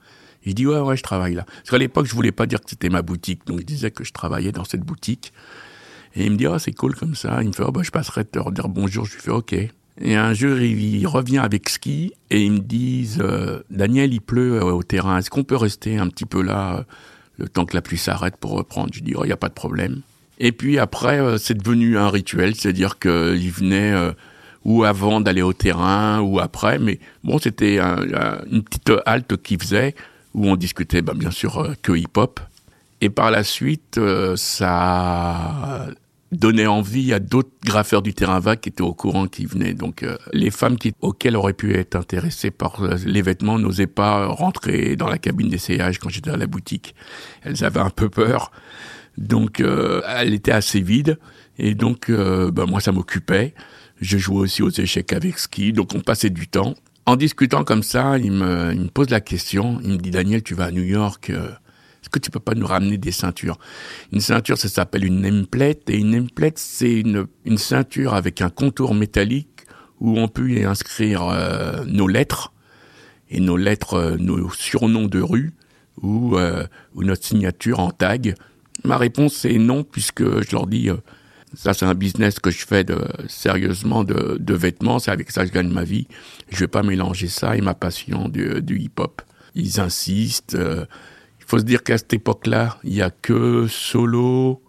Je 0.46 0.52
dis 0.52 0.66
«Ouais, 0.68 0.78
ouais, 0.78 0.96
je 0.96 1.02
travaille 1.02 1.34
là.» 1.34 1.44
Parce 1.46 1.70
qu'à 1.70 1.78
l'époque, 1.78 2.06
je 2.06 2.14
voulais 2.14 2.32
pas 2.32 2.46
dire 2.46 2.60
que 2.60 2.68
c'était 2.68 2.88
ma 2.88 3.02
boutique, 3.02 3.46
donc 3.46 3.60
je 3.60 3.64
disais 3.64 3.90
que 3.90 4.04
je 4.04 4.12
travaillais 4.12 4.52
dans 4.52 4.64
cette 4.64 4.82
boutique. 4.82 5.32
Et 6.14 6.24
il 6.24 6.32
me 6.32 6.36
dit 6.36 6.46
«Oh, 6.48 6.58
c'est 6.58 6.72
cool 6.72 6.94
comme 6.94 7.14
ça.» 7.14 7.38
Il 7.42 7.48
me 7.48 7.52
fait 7.52 7.64
«Oh, 7.66 7.72
bah, 7.72 7.82
je 7.82 7.90
passerai 7.90 8.24
te 8.24 8.38
dire 8.50 8.68
bonjour.» 8.68 9.04
Je 9.06 9.14
lui 9.14 9.20
fais 9.20 9.30
«Ok.» 9.32 9.54
Et 10.00 10.14
un 10.14 10.34
jour, 10.34 10.58
il 10.58 11.06
revient 11.06 11.38
avec 11.38 11.68
ski 11.70 12.12
et 12.30 12.44
ils 12.44 12.52
me 12.52 12.58
disent 12.58 13.18
euh, 13.20 13.62
Daniel, 13.70 14.12
il 14.12 14.20
pleut 14.20 14.56
euh, 14.56 14.72
au 14.72 14.82
terrain. 14.82 15.18
Est-ce 15.18 15.30
qu'on 15.30 15.44
peut 15.44 15.56
rester 15.56 15.96
un 15.96 16.08
petit 16.08 16.26
peu 16.26 16.42
là 16.42 16.76
euh, 16.76 16.82
le 17.38 17.48
temps 17.48 17.64
que 17.64 17.74
la 17.74 17.80
pluie 17.80 17.96
s'arrête 17.96 18.36
pour 18.36 18.50
reprendre? 18.50 18.90
Je 18.92 19.00
dis 19.00 19.14
oh, 19.16 19.24
il 19.24 19.28
n'y 19.28 19.32
a 19.32 19.38
pas 19.38 19.48
de 19.48 19.54
problème. 19.54 20.02
Et 20.38 20.52
puis 20.52 20.78
après, 20.78 21.38
c'est 21.38 21.56
devenu 21.56 21.96
un 21.96 22.10
rituel, 22.10 22.54
c'est-à-dire 22.54 22.98
qu'il 22.98 23.50
venait 23.50 23.94
ou 24.66 24.84
avant 24.84 25.22
d'aller 25.22 25.40
au 25.42 25.54
terrain 25.54 26.20
ou 26.20 26.40
après, 26.40 26.78
mais 26.78 26.98
bon, 27.24 27.38
c'était 27.38 27.78
une 27.78 28.62
petite 28.62 28.92
halte 29.06 29.40
qu'il 29.42 29.62
faisait 29.62 29.94
où 30.34 30.46
on 30.46 30.56
discutait, 30.56 31.00
ben, 31.00 31.14
bien 31.14 31.30
sûr, 31.30 31.74
que 31.82 31.92
hip-hop. 31.92 32.40
Et 33.00 33.08
par 33.08 33.30
la 33.30 33.44
suite, 33.44 33.98
ça 34.36 35.86
donnait 36.32 36.66
envie 36.66 37.12
à 37.12 37.18
d'autres 37.18 37.50
graffeurs 37.64 38.02
du 38.02 38.12
terrain 38.12 38.40
vague 38.40 38.60
qui 38.60 38.68
étaient 38.68 38.82
au 38.82 38.94
courant 38.94 39.26
qui 39.26 39.46
venaient. 39.46 39.74
Donc 39.74 40.02
euh, 40.02 40.16
les 40.32 40.50
femmes 40.50 40.76
qui, 40.76 40.92
auxquelles 41.00 41.36
auraient 41.36 41.52
pu 41.52 41.74
être 41.74 41.96
intéressées 41.96 42.50
par 42.50 42.82
euh, 42.82 42.96
les 43.04 43.22
vêtements 43.22 43.58
n'osaient 43.58 43.86
pas 43.86 44.26
rentrer 44.26 44.96
dans 44.96 45.08
la 45.08 45.18
cabine 45.18 45.48
d'essayage 45.48 45.98
quand 45.98 46.08
j'étais 46.08 46.30
à 46.30 46.36
la 46.36 46.46
boutique. 46.46 46.94
Elles 47.42 47.64
avaient 47.64 47.80
un 47.80 47.90
peu 47.90 48.08
peur. 48.08 48.50
Donc 49.16 49.60
euh, 49.60 50.02
elle 50.08 50.34
était 50.34 50.52
assez 50.52 50.80
vide 50.80 51.18
et 51.58 51.74
donc 51.74 52.10
ben, 52.10 52.66
moi 52.66 52.80
ça 52.80 52.92
m'occupait. 52.92 53.54
Je 54.00 54.18
jouais 54.18 54.40
aussi 54.40 54.62
aux 54.62 54.70
échecs 54.70 55.12
avec 55.12 55.38
ski, 55.38 55.72
donc 55.72 55.94
on 55.94 56.00
passait 56.00 56.30
du 56.30 56.48
temps. 56.48 56.74
En 57.06 57.16
discutant 57.16 57.64
comme 57.64 57.82
ça, 57.82 58.18
il 58.18 58.32
me, 58.32 58.88
pose 58.88 59.10
la 59.10 59.20
question. 59.20 59.80
Il 59.84 59.92
me 59.92 59.96
dit 59.96 60.10
Daniel, 60.10 60.42
tu 60.42 60.54
vas 60.54 60.64
à 60.64 60.70
New 60.70 60.82
York. 60.82 61.30
euh, 61.30 61.50
Est-ce 62.02 62.10
que 62.10 62.18
tu 62.18 62.30
peux 62.30 62.40
pas 62.40 62.54
nous 62.54 62.66
ramener 62.66 62.98
des 62.98 63.12
ceintures? 63.12 63.58
Une 64.12 64.20
ceinture, 64.20 64.58
ça 64.58 64.68
s'appelle 64.68 65.04
une 65.04 65.20
nameplate. 65.20 65.88
Et 65.88 65.98
une 65.98 66.10
nameplate, 66.10 66.58
c'est 66.58 67.00
une, 67.00 67.26
une 67.44 67.58
ceinture 67.58 68.14
avec 68.14 68.42
un 68.42 68.50
contour 68.50 68.92
métallique 68.92 69.48
où 70.00 70.18
on 70.18 70.28
peut 70.28 70.50
y 70.50 70.64
inscrire 70.64 71.28
euh, 71.28 71.84
nos 71.86 72.08
lettres 72.08 72.52
et 73.30 73.40
nos 73.40 73.56
lettres, 73.56 73.94
euh, 73.94 74.16
nos 74.18 74.50
surnoms 74.50 75.06
de 75.06 75.20
rue 75.20 75.52
ou, 76.02 76.36
ou 76.94 77.04
notre 77.04 77.24
signature 77.24 77.80
en 77.80 77.90
tag. 77.90 78.34
Ma 78.84 78.98
réponse 78.98 79.46
est 79.46 79.58
non, 79.58 79.84
puisque 79.84 80.22
je 80.22 80.52
leur 80.52 80.66
dis, 80.66 80.90
ça 81.56 81.74
c'est 81.74 81.86
un 81.86 81.94
business 81.94 82.38
que 82.38 82.50
je 82.50 82.64
fais 82.66 82.84
sérieusement 83.28 84.04
de, 84.04 84.54
vêtements, 84.54 84.98
c'est 84.98 85.10
avec 85.10 85.30
ça 85.30 85.42
que 85.42 85.48
je 85.48 85.52
gagne 85.52 85.72
ma 85.72 85.84
vie. 85.84 86.06
Je 86.50 86.60
vais 86.60 86.68
pas 86.68 86.82
mélanger 86.82 87.28
ça 87.28 87.56
et 87.56 87.60
ma 87.60 87.74
passion 87.74 88.28
du, 88.28 88.78
hip-hop. 88.78 89.22
Ils 89.54 89.80
insistent. 89.80 90.54
euh, 90.54 90.84
il 91.40 91.46
faut 91.46 91.58
se 91.58 91.64
dire 91.64 91.82
qu'à 91.82 91.96
cette 91.96 92.12
époque-là, 92.12 92.78
il 92.84 92.94
y 92.94 93.02
a 93.02 93.10
que 93.10 93.66
solo 93.68 94.62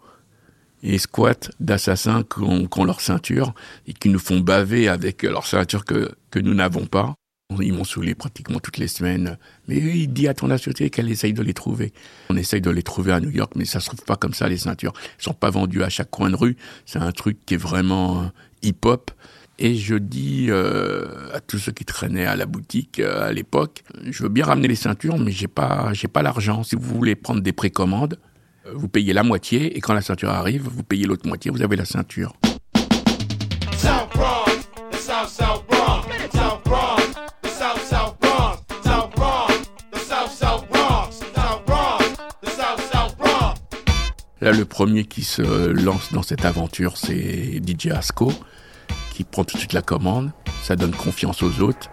et 0.83 0.97
squat 0.97 1.51
d'assassins 1.59 2.23
qui 2.23 2.41
ont, 2.41 2.85
leur 2.85 3.01
ceinture 3.01 3.53
et 3.87 3.93
qui 3.93 4.09
nous 4.09 4.19
font 4.19 4.39
baver 4.39 4.87
avec 4.87 5.23
leur 5.23 5.45
ceinture 5.45 5.83
que 5.85 6.39
nous 6.39 6.53
n'avons 6.53 6.85
pas. 6.85 7.15
Ils 7.61 7.73
m'ont 7.73 7.85
saoulé 7.85 8.13
pratiquement 8.13 8.59
toutes 8.59 8.77
les 8.77 8.89
semaines. 8.89 9.37
Mais 9.67 9.77
oui, 9.81 10.07
dis 10.07 10.27
à 10.27 10.33
ton 10.33 10.49
associé 10.49 10.89
qu'elle 10.89 11.09
essaye 11.09 11.33
de 11.33 11.41
les 11.41 11.53
trouver. 11.53 11.93
On 12.29 12.35
essaye 12.35 12.59
de 12.59 12.69
les 12.69 12.83
trouver 12.83 13.13
à 13.13 13.21
New 13.21 13.29
York, 13.29 13.53
mais 13.55 13.63
ça 13.63 13.79
se 13.79 13.87
trouve 13.87 14.03
pas 14.03 14.17
comme 14.17 14.33
ça, 14.33 14.49
les 14.49 14.57
ceintures. 14.57 14.93
Elles 15.17 15.23
sont 15.23 15.33
pas 15.33 15.49
vendues 15.49 15.83
à 15.83 15.89
chaque 15.89 16.09
coin 16.09 16.29
de 16.29 16.35
rue. 16.35 16.57
C'est 16.85 16.99
un 16.99 17.11
truc 17.11 17.37
qui 17.45 17.53
est 17.53 17.57
vraiment 17.57 18.21
euh, 18.21 18.25
hip-hop. 18.63 19.11
Et 19.59 19.75
je 19.75 19.95
dis 19.95 20.47
euh, 20.49 21.33
à 21.33 21.39
tous 21.39 21.57
ceux 21.57 21.71
qui 21.71 21.85
traînaient 21.85 22.25
à 22.25 22.35
la 22.35 22.45
boutique 22.45 22.99
euh, 22.99 23.29
à 23.29 23.31
l'époque, 23.31 23.83
je 24.05 24.23
veux 24.23 24.29
bien 24.29 24.45
ramener 24.45 24.67
les 24.67 24.75
ceintures, 24.75 25.17
mais 25.17 25.31
j'ai 25.31 25.47
pas, 25.47 25.93
j'ai 25.93 26.07
pas 26.07 26.21
l'argent. 26.21 26.63
Si 26.63 26.75
vous 26.75 26.95
voulez 26.95 27.15
prendre 27.15 27.41
des 27.41 27.53
précommandes, 27.53 28.19
vous 28.75 28.89
payez 28.89 29.13
la 29.13 29.23
moitié, 29.23 29.75
et 29.75 29.79
quand 29.79 29.93
la 29.93 30.01
ceinture 30.01 30.29
arrive, 30.29 30.63
vous 30.63 30.83
payez 30.83 31.05
l'autre 31.05 31.25
moitié, 31.25 31.49
vous 31.49 31.61
avez 31.61 31.77
la 31.77 31.85
ceinture. 31.85 32.35
Le 44.51 44.63
premier 44.63 45.03
qui 45.03 45.23
se 45.23 45.41
lance 45.41 46.13
dans 46.13 46.21
cette 46.21 46.45
aventure, 46.45 46.95
c'est 46.95 47.61
DJ 47.65 47.87
Asco, 47.87 48.31
qui 49.13 49.25
prend 49.25 49.43
tout 49.43 49.55
de 49.55 49.59
suite 49.59 49.73
la 49.73 49.81
commande. 49.81 50.31
Ça 50.63 50.77
donne 50.77 50.95
confiance 50.95 51.43
aux 51.43 51.59
autres. 51.59 51.89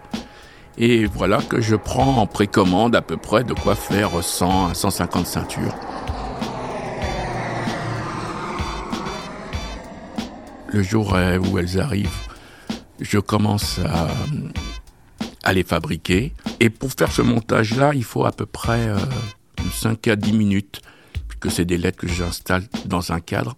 Et 0.77 1.05
voilà 1.05 1.39
que 1.39 1.59
je 1.59 1.75
prends 1.75 2.15
en 2.17 2.27
précommande 2.27 2.95
à 2.95 3.01
peu 3.01 3.17
près 3.17 3.43
de 3.43 3.53
quoi 3.53 3.75
faire 3.75 4.23
100 4.23 4.67
à 4.67 4.73
150 4.73 5.27
ceintures. 5.27 5.75
Le 10.67 10.81
jour 10.81 11.13
euh, 11.13 11.37
où 11.37 11.59
elles 11.59 11.79
arrivent, 11.79 12.09
je 13.01 13.19
commence 13.19 13.79
à, 13.79 14.07
à 15.43 15.51
les 15.51 15.63
fabriquer. 15.63 16.33
Et 16.61 16.69
pour 16.69 16.91
faire 16.91 17.11
ce 17.11 17.21
montage-là, 17.21 17.91
il 17.93 18.05
faut 18.05 18.25
à 18.25 18.31
peu 18.31 18.45
près 18.45 18.87
euh, 18.87 18.97
5 19.73 20.07
à 20.07 20.15
10 20.15 20.31
minutes 20.33 20.81
que 21.45 21.51
c'est 21.51 21.65
des 21.65 21.77
lettres 21.77 21.99
que 21.99 22.07
j'installe 22.07 22.63
dans 22.85 23.11
un 23.11 23.19
cadre 23.19 23.55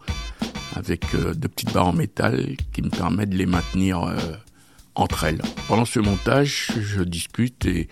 avec 0.75 1.05
euh, 1.15 1.33
de 1.33 1.47
petites 1.47 1.71
barres 1.71 1.87
en 1.87 1.93
métal 1.93 2.57
qui 2.73 2.81
me 2.81 2.89
permettent 2.89 3.29
de 3.29 3.37
les 3.37 3.45
maintenir 3.45 4.03
euh, 4.03 4.17
entre 4.93 5.23
elles. 5.23 5.41
Pendant 5.69 5.85
ce 5.85 6.01
montage, 6.01 6.73
je 6.77 7.01
discute 7.01 7.65
et, 7.65 7.87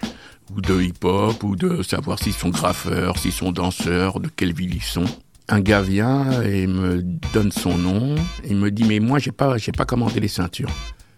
ou 0.53 0.59
de 0.59 0.81
hip-hop 0.81 1.41
ou 1.43 1.55
de 1.55 1.81
savoir 1.81 2.19
s'ils 2.19 2.33
sont 2.33 2.49
graffeurs, 2.49 3.17
s'ils 3.17 3.31
sont 3.31 3.53
danseurs, 3.53 4.19
de 4.19 4.27
quelle 4.27 4.53
ville 4.53 4.75
ils 4.75 4.83
sont. 4.83 5.05
Un 5.47 5.61
gars 5.61 5.81
vient 5.81 6.41
et 6.41 6.67
me 6.67 7.01
donne 7.33 7.53
son 7.53 7.77
nom. 7.77 8.15
Il 8.45 8.57
me 8.57 8.71
dit 8.71 8.83
mais 8.83 8.99
moi 8.99 9.17
j'ai 9.17 9.31
pas 9.31 9.55
pas 9.77 9.85
commandé 9.85 10.19
les 10.19 10.27
ceintures. 10.27 10.71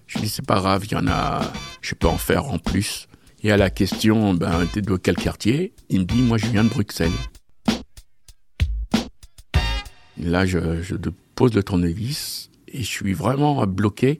Je 0.06 0.20
lui 0.20 0.28
dis 0.28 0.30
c'est 0.30 0.46
pas 0.46 0.60
grave, 0.60 0.86
il 0.86 0.92
y 0.92 0.96
en 0.96 1.08
a, 1.08 1.42
je 1.82 1.96
peux 1.96 2.08
en 2.08 2.20
faire 2.20 2.46
en 2.46 2.60
plus. 2.60 3.08
Et 3.42 3.52
à 3.52 3.58
la 3.58 3.72
question 3.72 4.36
ben 4.36 4.68
de 4.76 4.98
quel 4.98 5.16
quartier? 5.16 5.74
Il 5.90 6.02
me 6.02 6.06
dit 6.06 6.22
moi 6.22 6.38
je 6.38 6.46
viens 6.46 6.64
de 6.64 6.70
Bruxelles. 6.70 7.10
Là, 10.22 10.46
je, 10.46 10.82
je 10.82 10.96
pose 11.36 11.54
le 11.54 11.64
tournevis 11.64 12.50
et 12.68 12.80
je 12.80 12.88
suis 12.88 13.14
vraiment 13.14 13.66
bloqué. 13.68 14.20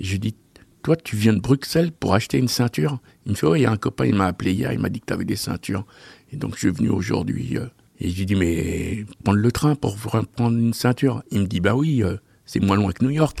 Je 0.00 0.16
dis, 0.16 0.34
toi, 0.82 0.96
tu 0.96 1.16
viens 1.16 1.32
de 1.32 1.40
Bruxelles 1.40 1.92
pour 1.92 2.14
acheter 2.14 2.38
une 2.38 2.48
ceinture 2.48 2.98
Il 3.26 3.32
me 3.32 3.36
fait, 3.36 3.46
oui, 3.46 3.60
il 3.60 3.62
y 3.62 3.66
a 3.66 3.70
un 3.70 3.76
copain, 3.76 4.04
il 4.04 4.14
m'a 4.14 4.26
appelé 4.26 4.52
hier, 4.52 4.72
il 4.72 4.78
m'a 4.78 4.90
dit 4.90 5.00
que 5.00 5.06
tu 5.06 5.12
avais 5.12 5.24
des 5.24 5.36
ceintures. 5.36 5.86
Et 6.32 6.36
donc, 6.36 6.54
je 6.54 6.60
suis 6.60 6.70
venu 6.70 6.90
aujourd'hui. 6.90 7.56
euh, 7.56 7.66
et 8.00 8.10
je 8.10 8.18
lui 8.18 8.26
dis, 8.26 8.34
mais 8.34 9.06
prendre 9.22 9.38
le 9.38 9.52
train 9.52 9.76
pour 9.76 9.96
prendre 9.96 10.56
une 10.58 10.74
ceinture 10.74 11.22
Il 11.30 11.42
me 11.42 11.46
dit, 11.46 11.60
bah 11.60 11.74
oui, 11.74 12.02
euh, 12.02 12.16
c'est 12.44 12.60
moins 12.60 12.76
loin 12.76 12.92
que 12.92 13.04
New 13.04 13.10
York. 13.10 13.40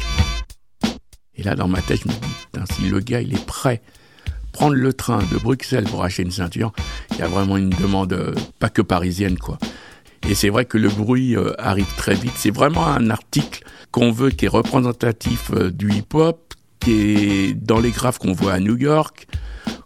Et 1.36 1.42
là, 1.42 1.54
dans 1.56 1.68
ma 1.68 1.82
tête, 1.82 2.00
je 2.02 2.08
me 2.08 2.14
dis, 2.14 2.74
si 2.74 2.88
le 2.88 3.00
gars, 3.00 3.20
il 3.20 3.34
est 3.34 3.46
prêt 3.46 3.82
prendre 4.54 4.76
le 4.76 4.92
train 4.92 5.18
de 5.18 5.36
Bruxelles 5.36 5.84
pour 5.84 6.04
acheter 6.04 6.22
une 6.22 6.30
ceinture, 6.30 6.72
il 7.10 7.18
y 7.18 7.22
a 7.22 7.26
vraiment 7.26 7.56
une 7.56 7.70
demande 7.70 8.12
euh, 8.12 8.32
pas 8.60 8.70
que 8.70 8.82
parisienne, 8.82 9.36
quoi. 9.36 9.58
Et 10.28 10.34
c'est 10.34 10.48
vrai 10.48 10.64
que 10.64 10.78
le 10.78 10.88
bruit 10.88 11.36
euh, 11.36 11.52
arrive 11.58 11.92
très 11.96 12.14
vite. 12.14 12.32
C'est 12.36 12.54
vraiment 12.54 12.86
un 12.86 13.10
article 13.10 13.64
qu'on 13.90 14.10
veut 14.10 14.30
qui 14.30 14.46
est 14.46 14.48
représentatif 14.48 15.50
euh, 15.52 15.70
du 15.70 15.90
hip-hop, 15.92 16.54
qui 16.80 16.92
est 16.92 17.54
dans 17.54 17.78
les 17.78 17.90
graphes 17.90 18.18
qu'on 18.18 18.32
voit 18.32 18.52
à 18.52 18.60
New 18.60 18.76
York, 18.76 19.26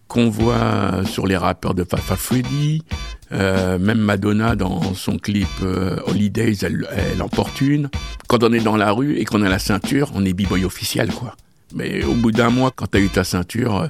qu'on 0.06 0.30
voit 0.30 1.04
sur 1.04 1.26
les 1.26 1.36
rappeurs 1.36 1.74
de 1.74 1.84
Fafa 1.84 2.16
Freddy, 2.16 2.82
euh, 3.30 3.78
même 3.78 3.98
Madonna 3.98 4.56
dans 4.56 4.94
son 4.94 5.18
clip 5.18 5.48
euh, 5.62 5.98
Holidays, 6.06 6.54
elle, 6.62 6.88
elle 6.90 7.20
en 7.20 7.28
porte 7.28 7.60
une. 7.60 7.90
Quand 8.26 8.42
on 8.42 8.52
est 8.52 8.60
dans 8.60 8.76
la 8.76 8.90
rue 8.90 9.16
et 9.16 9.24
qu'on 9.24 9.42
a 9.42 9.48
la 9.48 9.58
ceinture, 9.58 10.10
on 10.14 10.24
est 10.24 10.32
b-boy 10.32 10.64
officiel, 10.64 11.12
quoi. 11.12 11.36
Mais 11.74 12.02
au 12.04 12.14
bout 12.14 12.32
d'un 12.32 12.48
mois, 12.48 12.72
quand 12.74 12.86
t'as 12.86 13.00
eu 13.00 13.08
ta 13.08 13.24
ceinture, 13.24 13.76
euh, 13.76 13.88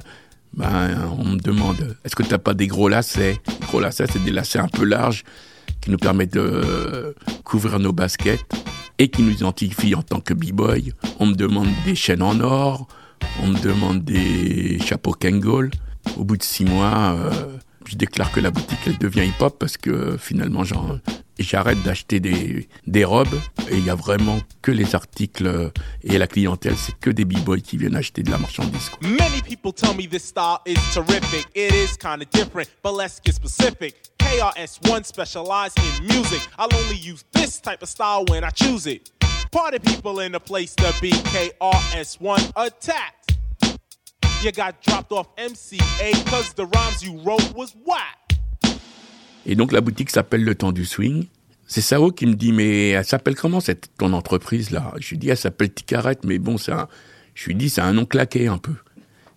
ben, 0.53 1.09
on 1.17 1.23
me 1.23 1.37
demande, 1.37 1.95
est-ce 2.03 2.15
que 2.15 2.23
t'as 2.23 2.37
pas 2.37 2.53
des 2.53 2.67
gros 2.67 2.89
lacets? 2.89 3.39
Gros 3.61 3.79
lacets, 3.79 4.07
c'est 4.11 4.23
des 4.23 4.31
lacets 4.31 4.59
un 4.59 4.67
peu 4.67 4.83
larges 4.83 5.23
qui 5.81 5.91
nous 5.91 5.97
permettent 5.97 6.33
de 6.33 7.15
couvrir 7.43 7.79
nos 7.79 7.93
baskets 7.93 8.45
et 8.97 9.07
qui 9.07 9.23
nous 9.23 9.31
identifient 9.31 9.95
en 9.95 10.03
tant 10.03 10.19
que 10.19 10.33
b-boy. 10.33 10.93
On 11.19 11.27
me 11.27 11.35
demande 11.35 11.69
des 11.85 11.95
chaînes 11.95 12.21
en 12.21 12.39
or, 12.41 12.87
on 13.41 13.47
me 13.47 13.59
demande 13.59 14.03
des 14.03 14.79
chapeaux 14.79 15.13
Kangol. 15.13 15.71
Au 16.17 16.23
bout 16.23 16.37
de 16.37 16.43
six 16.43 16.65
mois, 16.65 17.15
euh, 17.17 17.57
je 17.85 17.95
déclare 17.95 18.31
que 18.31 18.39
la 18.39 18.51
boutique 18.51 18.99
devient 18.99 19.25
hip-hop 19.25 19.57
parce 19.59 19.77
que 19.77 20.17
finalement 20.17 20.63
j'arrête 21.39 21.81
d'acheter 21.83 22.19
des, 22.19 23.05
robes 23.05 23.27
et 23.69 23.77
il 23.77 23.85
y 23.85 23.89
a 23.89 23.95
vraiment 23.95 24.39
que 24.61 24.71
les 24.71 24.95
articles 24.95 25.71
et 26.03 26.17
la 26.17 26.27
clientèle, 26.27 26.75
c'est 26.77 26.97
que 26.99 27.09
des 27.09 27.25
b-boys 27.25 27.61
qui 27.61 27.77
viennent 27.77 27.95
acheter 27.95 28.23
de 28.23 28.31
la 28.31 28.37
marchandise. 28.37 28.91
Many 29.01 29.41
people 29.41 29.73
tell 29.73 29.95
me 29.95 30.07
this 30.07 30.23
style 30.23 30.59
is 30.65 30.79
terrific. 30.93 31.47
It 31.55 31.73
is 31.73 31.97
kind 31.97 32.21
of 32.21 32.29
different, 32.31 32.69
but 32.83 32.95
let's 32.95 33.19
get 33.23 33.33
specific. 33.33 34.18
KRS1 34.29 35.05
specialize 35.05 35.73
in 35.77 36.05
music. 36.05 36.39
I'll 36.59 36.69
only 36.71 36.97
use 36.97 37.25
this 37.33 37.59
type 37.59 37.81
of 37.81 37.89
style 37.89 38.25
when 38.29 38.43
I 38.43 38.51
choose 38.51 38.85
it. 38.85 39.09
Party 39.51 39.79
people 39.79 40.19
in 40.19 40.33
the 40.33 40.39
place 40.39 40.75
to 40.75 40.93
be 41.01 41.09
KRS1 41.33 42.51
attacked. 42.55 43.39
You 44.43 44.51
got 44.51 44.81
dropped 44.83 45.11
off 45.11 45.35
MCA 45.35 46.13
cause 46.27 46.53
the 46.53 46.67
rhymes 46.67 47.01
you 47.03 47.19
wrote 47.25 47.55
was 47.55 47.75
whack. 47.83 48.37
Et 49.47 49.55
donc 49.55 49.71
la 49.71 49.81
boutique 49.81 50.11
s'appelle 50.11 50.43
Le 50.43 50.53
Temps 50.53 50.71
du 50.71 50.85
Swing. 50.85 51.25
C'est 51.65 51.81
Sao 51.81 52.11
qui 52.11 52.27
me 52.27 52.35
dit 52.35 52.51
mais 52.51 52.89
elle 52.89 53.05
s'appelle 53.05 53.35
comment 53.35 53.59
cette 53.59 53.89
ton 53.97 54.13
entreprise 54.13 54.69
là? 54.69 54.93
Je 54.99 55.09
lui 55.09 55.17
dis 55.17 55.29
elle 55.29 55.37
s'appelle 55.37 55.73
Ticaret 55.73 56.19
mais 56.23 56.37
bon 56.37 56.57
un 56.67 56.87
je 57.33 57.47
lui 57.47 57.55
dis 57.55 57.71
c'est 57.71 57.81
un 57.81 57.93
nom 57.93 58.05
claqué 58.05 58.47
un 58.47 58.59
peu. 58.59 58.75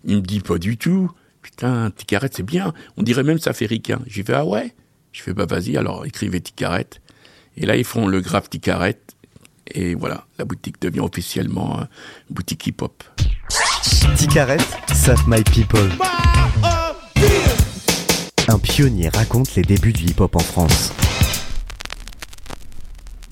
Il 0.03 0.17
me 0.17 0.21
dit 0.21 0.39
pas 0.39 0.59
du 0.59 0.77
tout. 0.77 1.09
Putain 1.41 1.89
Ticaret 1.89 2.29
c'est 2.31 2.43
bien. 2.43 2.75
On 2.95 3.01
dirait 3.01 3.23
même 3.23 3.39
ça 3.39 3.53
fait 3.53 3.65
ricain. 3.65 3.99
Je 4.05 4.17
lui 4.17 4.23
fais 4.23 4.33
ah 4.33 4.45
ouais? 4.45 4.75
Je 5.13 5.21
fais 5.21 5.33
bah 5.33 5.45
vas-y 5.45 5.77
alors 5.77 6.05
écrivez 6.07 6.41
Ticaret. 6.41 6.87
Et 7.55 7.67
là 7.67 7.77
ils 7.77 7.83
font 7.83 8.07
le 8.07 8.19
graphe 8.19 8.49
Ticaret 8.49 8.97
et 9.67 9.93
voilà 9.93 10.25
la 10.39 10.45
boutique 10.45 10.81
devient 10.81 11.01
officiellement 11.01 11.79
euh, 11.79 11.83
boutique 12.31 12.65
hip-hop. 12.65 13.03
Ticaret, 14.17 14.57
Save 14.91 15.23
My 15.27 15.43
People. 15.43 15.89
Un 18.47 18.57
pionnier 18.57 19.09
raconte 19.09 19.53
les 19.55 19.61
débuts 19.61 19.93
du 19.93 20.05
hip-hop 20.05 20.35
en 20.35 20.39
France. 20.39 20.91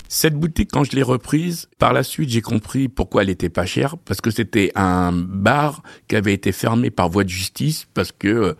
Cette 0.08 0.34
boutique, 0.34 0.70
quand 0.70 0.84
je 0.84 0.92
l'ai 0.92 1.02
reprise, 1.02 1.68
par 1.78 1.92
la 1.92 2.02
suite, 2.02 2.28
j'ai 2.28 2.42
compris 2.42 2.88
pourquoi 2.88 3.22
elle 3.22 3.30
était 3.30 3.48
pas 3.48 3.66
chère, 3.66 3.96
parce 3.96 4.20
que 4.20 4.30
c'était 4.30 4.70
un 4.74 5.10
bar 5.10 5.82
qui 6.06 6.16
avait 6.16 6.34
été 6.34 6.52
fermé 6.52 6.90
par 6.90 7.08
voie 7.08 7.24
de 7.24 7.30
justice, 7.30 7.88
parce 7.94 8.12
que 8.12 8.28
euh, 8.28 8.54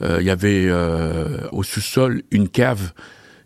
il 0.00 0.24
y 0.24 0.30
avait 0.30 0.66
euh, 0.68 1.48
au 1.52 1.62
sous-sol 1.62 2.22
une 2.30 2.48
cave. 2.48 2.92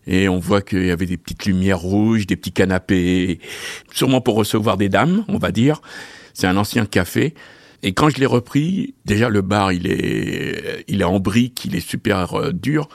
Et 0.07 0.29
on 0.29 0.39
voit 0.39 0.63
qu'il 0.63 0.87
y 0.87 0.91
avait 0.91 1.07
des 1.07 1.17
petites 1.17 1.45
lumières 1.45 1.79
rouges, 1.79 2.27
des 2.27 2.37
petits 2.37 2.53
canapés, 2.53 3.39
sûrement 3.93 4.21
pour 4.21 4.35
recevoir 4.35 4.77
des 4.77 4.89
dames, 4.89 5.25
on 5.29 5.39
va 5.39 5.53
dire. 5.53 5.81
C'est 6.33 6.47
un 6.47 6.57
ancien 6.57 6.87
café. 6.87 7.35
Et 7.83 7.93
quand 7.93 8.11
je 8.11 8.17
l'ai 8.17 8.27
repris, 8.27 8.95
déjà 9.05 9.29
le 9.29 9.43
bar, 9.43 9.73
il 9.73 9.87
est, 9.87 10.85
il 10.89 11.01
est 11.01 11.05
en 11.05 11.21
briques, 11.21 11.65
il 11.65 11.77
est 11.77 11.87
super 11.87 12.35
euh, 12.35 12.53
dur. 12.53 12.89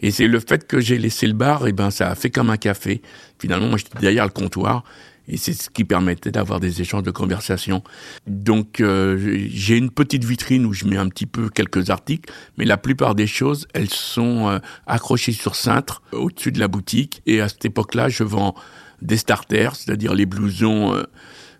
Et 0.00 0.10
c'est 0.10 0.26
le 0.26 0.40
fait 0.40 0.66
que 0.66 0.80
j'ai 0.80 0.98
laissé 0.98 1.26
le 1.26 1.32
bar, 1.32 1.66
et 1.66 1.72
ben 1.72 1.90
ça 1.90 2.10
a 2.10 2.14
fait 2.14 2.30
comme 2.30 2.50
un 2.50 2.56
café. 2.56 3.02
Finalement, 3.38 3.68
moi 3.68 3.78
j'étais 3.78 3.98
derrière 3.98 4.24
le 4.24 4.30
comptoir. 4.30 4.84
Et 5.28 5.36
c'est 5.36 5.52
ce 5.52 5.70
qui 5.70 5.84
permettait 5.84 6.30
d'avoir 6.30 6.60
des 6.60 6.80
échanges 6.80 7.02
de 7.02 7.10
conversation. 7.10 7.82
Donc 8.26 8.80
euh, 8.80 9.46
j'ai 9.50 9.76
une 9.76 9.90
petite 9.90 10.24
vitrine 10.24 10.64
où 10.66 10.72
je 10.72 10.84
mets 10.84 10.96
un 10.96 11.08
petit 11.08 11.26
peu 11.26 11.48
quelques 11.48 11.90
articles, 11.90 12.32
mais 12.58 12.64
la 12.64 12.76
plupart 12.76 13.14
des 13.14 13.26
choses, 13.26 13.66
elles 13.74 13.90
sont 13.90 14.48
euh, 14.48 14.58
accrochées 14.86 15.32
sur 15.32 15.56
cintre 15.56 16.02
au-dessus 16.12 16.52
de 16.52 16.60
la 16.60 16.68
boutique. 16.68 17.22
Et 17.26 17.40
à 17.40 17.48
cette 17.48 17.64
époque-là, 17.64 18.08
je 18.08 18.22
vends 18.22 18.54
des 19.02 19.16
starters, 19.16 19.76
c'est-à-dire 19.76 20.14
les 20.14 20.26
blousons 20.26 20.94
euh, 20.94 21.02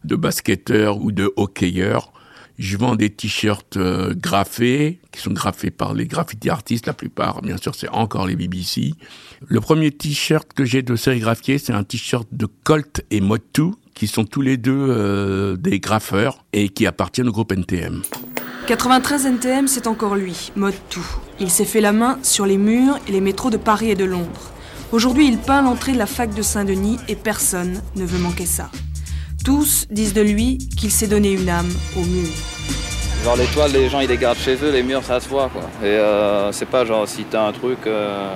de 0.04 0.16
basketteurs 0.16 0.99
ou 0.99 1.12
de 1.12 1.32
hockeyeurs. 1.37 2.12
Je 2.58 2.76
vends 2.76 2.94
des 2.94 3.10
t-shirts 3.10 3.76
euh, 3.76 4.14
graffés, 4.14 5.00
qui 5.12 5.20
sont 5.20 5.32
graffés 5.32 5.70
par 5.70 5.92
les 5.92 6.06
graffiti 6.06 6.48
artistes, 6.48 6.86
la 6.86 6.94
plupart, 6.94 7.42
bien 7.42 7.58
sûr, 7.58 7.75
c'est 7.75 7.88
encore 7.90 8.26
les 8.26 8.36
BBC. 8.36 8.94
Le 9.46 9.60
premier 9.60 9.90
t-shirt 9.90 10.52
que 10.54 10.64
j'ai 10.64 10.82
de 10.82 10.96
sérigraphié, 10.96 11.58
c'est 11.58 11.75
un 11.75 11.84
t-shirt 11.84 12.26
de 12.32 12.46
Colt 12.64 13.04
et 13.10 13.20
Motu, 13.20 13.72
qui 13.94 14.06
sont 14.06 14.25
tous 14.25 14.40
les 14.40 14.56
deux 14.56 14.72
euh, 14.72 15.56
des 15.56 15.80
graffeurs 15.80 16.44
et 16.52 16.70
qui 16.70 16.86
appartiennent 16.86 17.28
au 17.28 17.32
groupe 17.32 17.52
NTM. 17.52 18.02
93 18.66 19.26
NTM, 19.26 19.68
c'est 19.68 19.86
encore 19.86 20.16
lui, 20.16 20.50
mode 20.56 20.75
tout. 20.90 21.06
Il 21.38 21.50
s'est 21.50 21.64
fait 21.64 21.80
la 21.80 21.92
main 21.92 22.18
sur 22.22 22.46
les 22.46 22.58
murs 22.58 22.98
et 23.06 23.12
les 23.12 23.20
métros 23.20 23.50
de 23.50 23.56
Paris 23.58 23.90
et 23.90 23.94
de 23.94 24.04
Londres. 24.04 24.50
Aujourd'hui, 24.92 25.28
il 25.28 25.38
peint 25.38 25.62
l'entrée 25.62 25.92
de 25.92 25.98
la 25.98 26.06
fac 26.06 26.34
de 26.34 26.42
Saint-Denis 26.42 26.98
et 27.08 27.16
personne 27.16 27.82
ne 27.96 28.04
veut 28.04 28.18
manquer 28.18 28.46
ça. 28.46 28.70
Tous 29.46 29.86
disent 29.92 30.12
de 30.12 30.22
lui 30.22 30.58
qu'il 30.76 30.90
s'est 30.90 31.06
donné 31.06 31.30
une 31.30 31.48
âme 31.48 31.72
au 31.96 32.00
mur. 32.00 32.28
Genre 33.24 33.36
les 33.36 33.46
toiles, 33.46 33.70
les 33.70 33.88
gens 33.88 34.00
ils 34.00 34.08
les 34.08 34.16
gardent 34.16 34.36
chez 34.38 34.56
eux, 34.60 34.72
les 34.72 34.82
murs 34.82 35.04
ça 35.04 35.20
se 35.20 35.28
voit 35.28 35.48
quoi. 35.48 35.62
Et 35.82 35.86
euh, 35.86 36.50
c'est 36.50 36.66
pas 36.66 36.84
genre 36.84 37.06
si 37.06 37.22
t'as 37.30 37.46
un 37.46 37.52
truc 37.52 37.78
euh, 37.86 38.28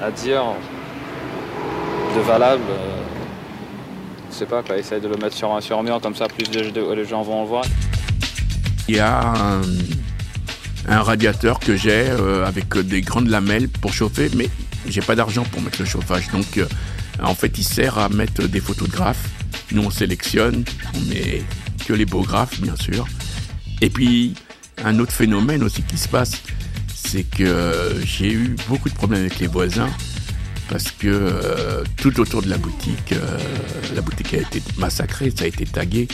à 0.00 0.10
dire 0.10 0.42
de 2.16 2.20
valable, 2.22 2.62
euh, 2.70 3.02
je 4.30 4.36
sais 4.36 4.46
pas 4.46 4.62
quoi, 4.62 4.78
essaye 4.78 5.02
de 5.02 5.08
le 5.08 5.16
mettre 5.18 5.36
sur 5.36 5.54
un 5.54 5.60
sur 5.60 5.78
un 5.78 5.82
mur 5.82 6.00
comme 6.00 6.14
ça, 6.16 6.26
plus 6.26 6.48
de- 6.50 6.70
de- 6.70 6.92
les 6.94 7.04
gens 7.04 7.20
vont 7.22 7.42
le 7.42 7.48
voir. 7.48 7.64
Il 8.88 8.96
y 8.96 8.98
a 8.98 9.20
un, 9.20 9.60
un 10.88 11.02
radiateur 11.02 11.60
que 11.60 11.76
j'ai 11.76 12.06
euh, 12.08 12.46
avec 12.46 12.78
des 12.78 13.02
grandes 13.02 13.28
lamelles 13.28 13.68
pour 13.68 13.92
chauffer, 13.92 14.30
mais 14.34 14.48
j'ai 14.88 15.02
pas 15.02 15.14
d'argent 15.14 15.44
pour 15.52 15.60
mettre 15.60 15.80
le 15.80 15.84
chauffage. 15.86 16.28
Donc, 16.32 16.56
euh, 16.56 16.66
en 17.22 17.34
fait, 17.34 17.58
il 17.58 17.64
sert 17.64 17.98
à 17.98 18.08
mettre 18.08 18.42
des 18.48 18.60
photographes. 18.60 19.28
Nous, 19.72 19.82
on 19.82 19.90
sélectionne, 19.90 20.64
on 20.94 21.00
met 21.08 21.42
que 21.86 21.92
les 21.92 22.06
beaux 22.06 22.22
graphes, 22.22 22.60
bien 22.60 22.76
sûr. 22.76 23.06
Et 23.80 23.90
puis, 23.90 24.34
un 24.84 24.98
autre 24.98 25.12
phénomène 25.12 25.62
aussi 25.62 25.82
qui 25.82 25.96
se 25.96 26.08
passe, 26.08 26.32
c'est 26.94 27.24
que 27.24 28.00
j'ai 28.04 28.32
eu 28.32 28.56
beaucoup 28.68 28.88
de 28.88 28.94
problèmes 28.94 29.22
avec 29.22 29.38
les 29.38 29.46
voisins 29.46 29.90
parce 30.68 30.92
que 30.92 31.08
euh, 31.08 31.82
tout 31.96 32.20
autour 32.20 32.42
de 32.42 32.48
la 32.48 32.58
boutique, 32.58 33.12
euh, 33.12 33.38
la 33.94 34.00
boutique 34.00 34.34
a 34.34 34.38
été 34.38 34.62
massacrée, 34.76 35.32
ça 35.36 35.44
a 35.44 35.48
été 35.48 35.64
tagué. 35.64 36.06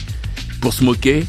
Pour 0.60 0.72
se 0.72 0.82
moquer 0.82 1.26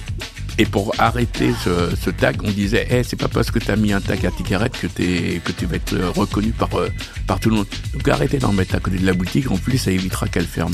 et 0.58 0.66
pour 0.66 0.94
arrêter 0.98 1.54
ce, 1.64 2.10
tag, 2.10 2.42
on 2.44 2.50
disait 2.50 2.88
Eh, 2.90 3.04
c'est 3.04 3.16
pas 3.16 3.28
parce 3.28 3.52
que 3.52 3.60
tu 3.60 3.70
as 3.70 3.76
mis 3.76 3.94
un 3.94 4.02
tag 4.02 4.26
à 4.26 4.32
Ticarette 4.32 4.78
que, 4.80 4.88
que 4.88 5.52
tu 5.52 5.66
vas 5.66 5.76
être 5.76 5.94
euh, 5.94 6.10
reconnu 6.10 6.52
par, 6.52 6.74
euh, 6.76 6.90
par 7.28 7.40
tout 7.40 7.50
le 7.50 7.58
monde. 7.58 7.68
Donc 7.94 8.08
arrêtez 8.08 8.40
d'en 8.40 8.54
mettre 8.54 8.76
à 8.76 8.80
côté 8.80 8.98
de 8.98 9.06
la 9.06 9.14
boutique, 9.14 9.52
en 9.52 9.58
plus 9.58 9.78
ça 9.78 9.92
évitera 9.92 10.28
qu'elle 10.28 10.48
ferme. 10.48 10.74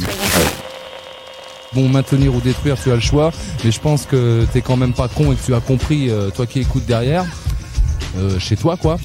Bon, 1.75 1.89
maintenir 1.89 2.36
ou 2.36 2.39
détruire, 2.39 2.77
tu 2.82 2.92
as 2.92 2.96
le 2.96 3.01
choix, 3.01 3.32
mais 3.63 3.72
je 3.72 3.80
pense 3.80 4.06
que 4.06 4.46
t'es 4.53 4.62
quand 4.62 4.77
même 4.77 4.94
pas 4.94 5.08
con 5.08 5.32
et 5.32 5.36
que 5.36 5.44
tu 5.44 5.56
as 5.56 5.60
compris, 5.60 6.10
euh, 6.10 6.30
toi 6.30 6.46
qui 6.46 6.60
écoutes 6.60 6.86
derrière, 6.86 7.25
euh, 8.18 8.38
chez 8.39 8.56
toi 8.56 8.77
quoi. 8.77 8.98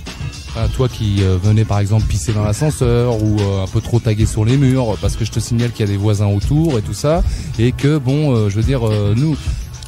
Toi 0.75 0.89
qui 0.89 1.23
euh, 1.23 1.39
venais 1.41 1.65
par 1.65 1.79
exemple 1.79 2.07
pisser 2.07 2.33
dans 2.33 2.43
l'ascenseur 2.43 3.23
ou 3.23 3.37
un 3.63 3.69
peu 3.69 3.81
trop 3.81 4.01
taguer 4.01 4.27
sur 4.27 4.45
les 4.45 4.57
murs, 4.57 4.97
parce 5.01 5.15
que 5.15 5.25
je 5.25 5.31
te 5.31 5.39
signale 5.39 5.71
qu'il 5.71 5.87
y 5.87 5.89
a 5.89 5.93
des 5.93 5.97
voisins 5.97 6.27
autour 6.27 6.79
et 6.79 6.83
tout 6.83 6.95
ça, 6.95 7.23
et 7.61 7.71
que 7.73 7.97
bon, 7.97 8.49
je 8.49 8.57
veux 8.57 8.65
dire, 8.65 8.81
nous, 9.15 9.37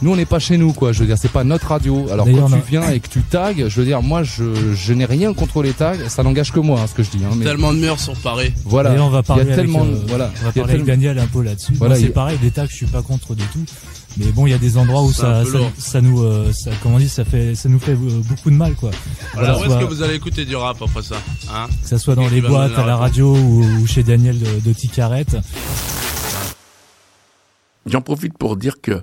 nous 0.03 0.13
on 0.13 0.17
n'est 0.17 0.25
pas 0.27 0.39
chez 0.39 0.57
nous 0.59 0.73
quoi. 0.73 0.93
Je 0.93 1.01
veux 1.01 1.07
dire, 1.07 1.19
c'est 1.19 1.31
pas 1.31 1.45
notre 1.45 1.67
radio. 1.69 2.07
Alors 2.11 2.27
quand 2.27 2.49
tu 2.49 2.63
viens 2.69 2.89
et 2.91 3.01
que 3.01 3.09
tu 3.09 3.21
tags, 3.23 3.53
je 3.57 3.81
veux 3.81 3.85
dire, 3.85 4.03
moi 4.03 4.23
je, 4.23 4.75
je 4.75 4.93
n'ai 4.93 5.05
rien 5.05 5.33
contre 5.35 5.63
les 5.63 5.73
tags, 5.73 6.09
ça 6.09 6.23
n'engage 6.23 6.53
que 6.53 6.61
moi 6.61 6.81
hein, 6.81 6.87
ce 6.87 6.95
que 6.95 7.03
je 7.03 7.11
dis. 7.11 7.25
Hein, 7.25 7.35
mais- 7.37 7.45
Tellement 7.45 7.73
de 7.73 7.79
murs 7.79 7.99
sont 8.01 8.15
parés. 8.15 8.53
Voilà. 8.65 8.91
D'ailleurs, 8.91 9.07
on 9.07 9.11
va 9.11 9.19
Il 9.19 9.23
y 9.23 9.27
parler 9.27 9.53
a 9.53 9.57
tellement, 9.57 9.83
avec, 9.83 9.95
euh, 9.95 10.05
voilà. 10.09 10.31
on 10.41 10.45
va 10.47 10.53
parler 10.53 10.73
avec 10.75 10.85
Daniel 10.87 11.19
un 11.19 11.27
peu 11.27 11.43
là-dessus. 11.43 11.75
Voilà, 11.75 11.97
c'est 11.97 12.07
a- 12.09 12.11
pareil, 12.13 12.39
des 12.39 12.51
tags, 12.51 12.67
je 12.69 12.75
suis 12.75 12.87
pas 12.87 13.03
contre 13.03 13.35
du 13.35 13.45
tout. 13.45 13.65
Mais 14.17 14.27
bon, 14.33 14.45
il 14.47 14.51
y 14.51 14.55
a 14.55 14.59
des 14.59 14.77
endroits 14.77 15.03
où 15.05 15.13
ça, 15.13 15.45
ça, 15.79 16.01
nous, 16.01 16.23
euh, 16.23 16.53
ça, 16.53 16.73
comment 16.83 16.97
on 16.97 16.99
dit, 16.99 17.09
ça 17.09 17.25
fait, 17.25 17.55
ça 17.55 17.69
nous 17.69 17.79
fait 17.79 17.93
euh, 17.93 18.21
beaucoup 18.29 18.51
de 18.51 18.57
mal, 18.57 18.75
quoi. 18.75 18.91
Alors, 19.37 19.59
est-ce 19.59 19.67
soit- 19.67 19.79
que 19.79 19.85
vous 19.85 20.03
allez 20.03 20.15
écouter 20.17 20.45
du 20.45 20.57
rap 20.57 20.83
après 20.83 21.03
ça 21.03 21.15
hein 21.55 21.69
que 21.83 21.89
ça 21.89 21.97
soit 21.97 22.17
dans 22.17 22.27
les 22.29 22.41
boîtes, 22.41 22.77
à 22.77 22.85
la 22.85 22.97
radio 22.97 23.33
ou, 23.37 23.63
ou 23.63 23.87
chez 23.87 24.03
Daniel 24.03 24.37
de, 24.41 24.69
de 24.69 24.73
Ticarette. 24.73 25.37
J'en 27.87 28.01
profite 28.03 28.37
pour 28.37 28.57
dire 28.57 28.81
que 28.83 29.03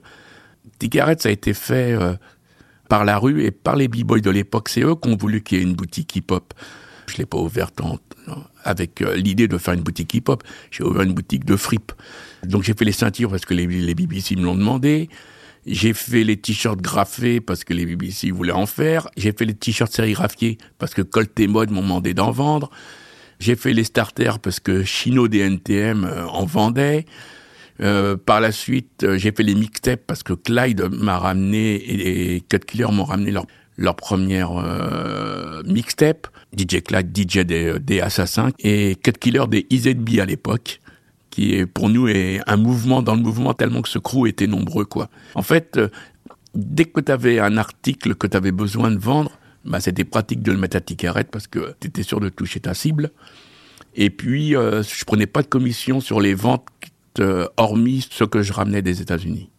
Ticarette, 0.79 1.21
ça 1.21 1.29
a 1.29 1.31
été 1.31 1.53
fait 1.53 1.93
euh, 1.93 2.13
par 2.89 3.05
la 3.05 3.17
rue 3.17 3.43
et 3.43 3.51
par 3.51 3.75
les 3.75 3.87
b-boys 3.87 4.19
de 4.21 4.29
l'époque. 4.29 4.69
C'est 4.69 4.81
eux 4.81 4.95
qui 4.95 5.09
ont 5.09 5.17
voulu 5.17 5.41
qu'il 5.41 5.57
y 5.57 5.61
ait 5.61 5.63
une 5.63 5.75
boutique 5.75 6.15
hip-hop. 6.15 6.53
Je 7.07 7.17
l'ai 7.17 7.25
pas 7.25 7.37
ouverte 7.37 7.79
en- 7.81 7.99
avec 8.63 9.01
euh, 9.01 9.15
l'idée 9.15 9.47
de 9.47 9.57
faire 9.57 9.73
une 9.73 9.81
boutique 9.81 10.13
hip-hop. 10.13 10.43
J'ai 10.71 10.83
ouvert 10.83 11.03
une 11.03 11.13
boutique 11.13 11.45
de 11.45 11.55
fripe. 11.55 11.91
Donc 12.43 12.63
j'ai 12.63 12.73
fait 12.73 12.85
les 12.85 12.91
ceintures 12.91 13.29
parce 13.29 13.45
que 13.45 13.53
les, 13.53 13.65
les 13.67 13.95
BBC 13.95 14.35
me 14.35 14.43
l'ont 14.43 14.55
demandé. 14.55 15.09
J'ai 15.65 15.93
fait 15.93 16.23
les 16.23 16.37
t-shirts 16.37 16.79
graffés 16.81 17.41
parce 17.41 17.63
que 17.65 17.73
les 17.73 17.85
BBC 17.85 18.31
voulaient 18.31 18.51
en 18.53 18.65
faire. 18.65 19.07
J'ai 19.17 19.31
fait 19.33 19.45
les 19.45 19.53
t-shirts 19.53 19.91
sérigraphiés 19.91 20.57
parce 20.79 20.93
que 20.93 21.01
Colt 21.01 21.37
et 21.39 21.47
Mode 21.47 21.71
m'ont 21.71 21.81
demandé 21.81 22.13
d'en 22.13 22.31
vendre. 22.31 22.69
J'ai 23.39 23.55
fait 23.55 23.73
les 23.73 23.83
starters 23.83 24.39
parce 24.39 24.59
que 24.59 24.83
Chino 24.83 25.27
des 25.27 25.39
NTM 25.39 26.05
euh, 26.05 26.25
en 26.27 26.45
vendait. 26.45 27.05
Euh, 27.81 28.17
par 28.17 28.41
la 28.41 28.51
suite, 28.51 29.03
euh, 29.03 29.17
j'ai 29.17 29.31
fait 29.31 29.43
les 29.43 29.55
mixtapes 29.55 30.01
parce 30.07 30.23
que 30.23 30.33
Clyde 30.33 30.89
m'a 30.91 31.19
ramené 31.19 31.75
et, 31.75 32.41
Cut 32.41 32.59
Killer 32.59 32.87
m'ont 32.91 33.03
ramené 33.03 33.31
leur, 33.31 33.45
leur 33.77 33.95
première 33.95 34.51
euh, 34.57 35.61
mixtape. 35.63 36.27
DJ 36.57 36.81
Clyde, 36.81 37.15
DJ 37.15 37.39
des, 37.39 38.01
Assassins 38.01 38.51
et 38.59 38.95
Cut 38.95 39.13
Killer 39.13 39.43
des 39.47 39.67
EZB 39.69 40.19
à 40.19 40.25
l'époque 40.25 40.81
qui 41.29 41.53
est 41.53 41.65
pour 41.67 41.89
nous 41.89 42.07
est 42.07 42.39
un 42.47 42.57
mouvement 42.57 43.03
dans 43.03 43.13
le 43.13 43.21
mouvement 43.21 43.53
tellement 43.53 43.81
que 43.81 43.89
ce 43.89 43.99
crew 43.99 44.27
était 44.27 44.47
nombreux 44.47 44.85
quoi. 44.85 45.09
En 45.35 45.43
fait, 45.43 45.79
dès 46.55 46.85
que 46.85 47.01
tu 47.01 47.11
avais 47.11 47.39
un 47.39 47.57
article 47.57 48.15
que 48.15 48.25
tu 48.25 48.35
avais 48.35 48.53
besoin 48.53 48.89
de 48.89 48.97
vendre, 48.97 49.37
bah, 49.67 49.79
c'était 49.79 50.05
pratique 50.05 50.41
de 50.41 50.51
le 50.51 50.57
mettre 50.57 50.77
à 50.77 50.81
ticarette 50.81 51.29
parce 51.29 51.47
que 51.47 51.75
tu 51.79 51.87
étais 51.89 52.03
sûr 52.03 52.19
de 52.19 52.29
toucher 52.29 52.61
ta 52.61 52.73
cible. 52.73 53.11
Et 53.95 54.09
puis, 54.09 54.55
euh, 54.55 54.83
je 54.83 55.05
prenais 55.05 55.25
pas 55.25 55.41
de 55.41 55.47
commission 55.47 55.99
sur 55.99 56.21
les 56.21 56.33
ventes, 56.33 56.67
euh, 57.19 57.47
hormis 57.57 58.07
ce 58.09 58.23
que 58.23 58.41
je 58.41 58.53
ramenais 58.53 58.81
des 58.81 59.01
États-Unis. 59.01 59.49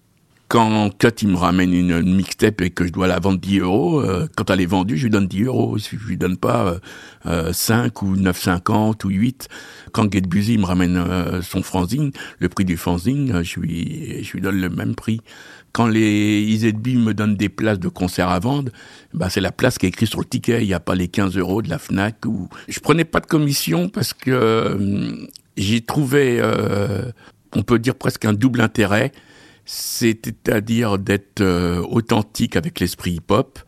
Quand 0.48 0.88
Cut, 0.96 1.08
il 1.20 1.28
me 1.28 1.36
ramène 1.36 1.74
une, 1.74 2.16
mixtape 2.16 2.62
et 2.62 2.70
que 2.70 2.86
je 2.86 2.90
dois 2.90 3.06
la 3.06 3.20
vendre 3.20 3.38
10 3.38 3.58
euros, 3.58 4.00
euh, 4.00 4.26
quand 4.34 4.48
elle 4.48 4.62
est 4.62 4.66
vendue, 4.66 4.96
je 4.96 5.02
lui 5.02 5.10
donne 5.10 5.26
10 5.26 5.42
euros. 5.42 5.76
Je 5.76 5.96
lui 5.96 6.16
donne 6.16 6.38
pas 6.38 6.66
euh, 6.66 6.78
euh, 7.26 7.52
5 7.52 8.00
ou 8.00 8.16
9,50 8.16 9.04
ou 9.04 9.10
8. 9.10 9.48
Quand 9.92 10.10
Get 10.10 10.22
Busy 10.22 10.56
me 10.56 10.64
ramène 10.64 11.04
son 11.42 11.62
fanzine, 11.62 12.12
le 12.38 12.48
prix 12.48 12.64
du 12.64 12.78
fanzine, 12.78 13.30
euh, 13.34 13.42
je 13.42 13.60
lui, 13.60 14.24
je 14.24 14.32
lui 14.32 14.40
donne 14.40 14.58
le 14.58 14.70
même 14.70 14.94
prix. 14.94 15.20
Quand 15.72 15.86
les 15.86 16.40
IZB 16.40 16.96
me 16.96 17.12
donnent 17.12 17.36
des 17.36 17.50
places 17.50 17.78
de 17.78 17.88
concert 17.88 18.30
à 18.30 18.38
vendre, 18.38 18.72
bah 19.12 19.28
c'est 19.28 19.42
la 19.42 19.52
place 19.52 19.76
qui 19.76 19.84
est 19.84 19.90
écrite 19.90 20.08
sur 20.08 20.20
le 20.20 20.24
ticket. 20.24 20.62
Il 20.62 20.66
n'y 20.66 20.72
a 20.72 20.80
pas 20.80 20.94
les 20.94 21.08
15 21.08 21.36
euros 21.36 21.60
de 21.60 21.68
la 21.68 21.78
Fnac. 21.78 22.24
Ou... 22.24 22.48
Je 22.68 22.80
prenais 22.80 23.04
pas 23.04 23.20
de 23.20 23.26
commission 23.26 23.90
parce 23.90 24.14
que 24.14 25.28
j'ai 25.58 25.82
trouvé, 25.82 26.40
on 27.54 27.62
peut 27.62 27.78
dire 27.78 27.94
presque 27.94 28.24
un 28.24 28.32
double 28.32 28.60
intérêt 28.60 29.12
c'est-à-dire 29.70 30.98
d'être 30.98 31.42
euh, 31.42 31.82
authentique 31.90 32.56
avec 32.56 32.80
l'esprit 32.80 33.16
hip-hop, 33.16 33.58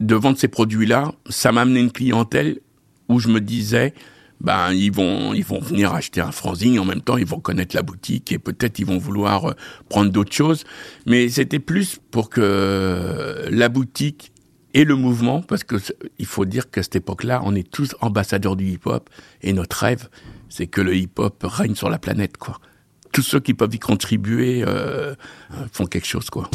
de 0.00 0.14
vendre 0.14 0.36
ces 0.36 0.48
produits-là, 0.48 1.12
ça 1.30 1.50
m'a 1.50 1.62
amené 1.62 1.80
une 1.80 1.90
clientèle 1.90 2.60
où 3.08 3.18
je 3.18 3.28
me 3.28 3.40
disais, 3.40 3.94
ben 4.42 4.72
ils 4.72 4.92
vont 4.92 5.32
ils 5.32 5.44
vont 5.44 5.60
venir 5.60 5.94
acheter 5.94 6.20
un 6.20 6.30
franzine, 6.30 6.78
en 6.78 6.84
même 6.84 7.00
temps 7.00 7.16
ils 7.16 7.24
vont 7.24 7.40
connaître 7.40 7.74
la 7.74 7.80
boutique 7.80 8.32
et 8.32 8.38
peut-être 8.38 8.78
ils 8.78 8.84
vont 8.84 8.98
vouloir 8.98 9.46
euh, 9.46 9.52
prendre 9.88 10.10
d'autres 10.10 10.34
choses, 10.34 10.64
mais 11.06 11.30
c'était 11.30 11.58
plus 11.58 11.98
pour 12.10 12.28
que 12.28 13.46
la 13.50 13.70
boutique 13.70 14.30
et 14.74 14.84
le 14.84 14.94
mouvement, 14.94 15.40
parce 15.40 15.64
que 15.64 15.76
il 16.18 16.26
faut 16.26 16.44
dire 16.44 16.70
qu'à 16.70 16.82
cette 16.82 16.96
époque-là, 16.96 17.40
on 17.44 17.54
est 17.54 17.70
tous 17.70 17.96
ambassadeurs 18.02 18.56
du 18.56 18.66
hip-hop 18.66 19.08
et 19.40 19.54
notre 19.54 19.78
rêve, 19.78 20.10
c'est 20.50 20.66
que 20.66 20.82
le 20.82 20.94
hip-hop 20.94 21.42
règne 21.44 21.76
sur 21.76 21.88
la 21.88 21.98
planète, 21.98 22.36
quoi 22.36 22.60
tous 23.14 23.22
ceux 23.22 23.38
qui 23.38 23.54
peuvent 23.54 23.72
y 23.72 23.78
contribuer 23.78 24.64
euh, 24.66 25.14
font 25.72 25.86
quelque 25.86 26.06
chose, 26.06 26.28
quoi. 26.30 26.50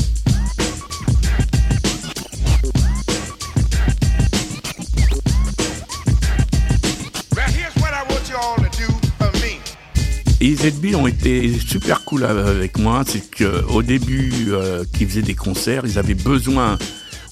Et 10.41 10.55
ZB 10.55 10.95
ont 10.95 11.07
été 11.07 11.59
super 11.59 12.03
cool 12.05 12.23
avec 12.23 12.77
moi. 12.77 13.03
C'est 13.05 13.23
qu'au 13.29 13.81
début, 13.81 14.47
euh, 14.49 14.83
qu'ils 14.93 15.07
faisaient 15.07 15.21
des 15.21 15.35
concerts, 15.35 15.83
ils 15.85 15.97
avaient 15.97 16.13
besoin, 16.13 16.77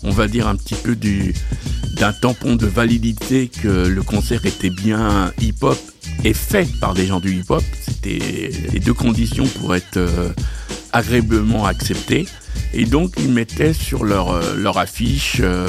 on 0.04 0.12
va 0.12 0.28
dire, 0.28 0.48
un 0.48 0.56
petit 0.56 0.76
peu 0.76 0.96
du, 0.96 1.34
d'un 1.98 2.14
tampon 2.14 2.56
de 2.56 2.66
validité 2.66 3.50
que 3.50 3.88
le 3.88 4.04
concert 4.04 4.46
était 4.46 4.70
bien 4.70 5.32
hip-hop 5.40 5.80
et 6.24 6.34
fait 6.34 6.68
par 6.80 6.94
des 6.94 7.06
gens 7.08 7.20
du 7.20 7.34
hip-hop. 7.34 7.64
C'était 7.98 8.52
les 8.72 8.80
deux 8.80 8.94
conditions 8.94 9.48
pour 9.48 9.76
être 9.76 9.98
euh, 9.98 10.30
agréablement 10.94 11.66
acceptés. 11.66 12.28
Et 12.74 12.86
donc, 12.86 13.14
ils 13.18 13.32
mettaient 13.32 13.74
sur 13.74 14.04
leur, 14.04 14.30
euh, 14.30 14.72
affiche 14.76 15.38
euh, 15.40 15.68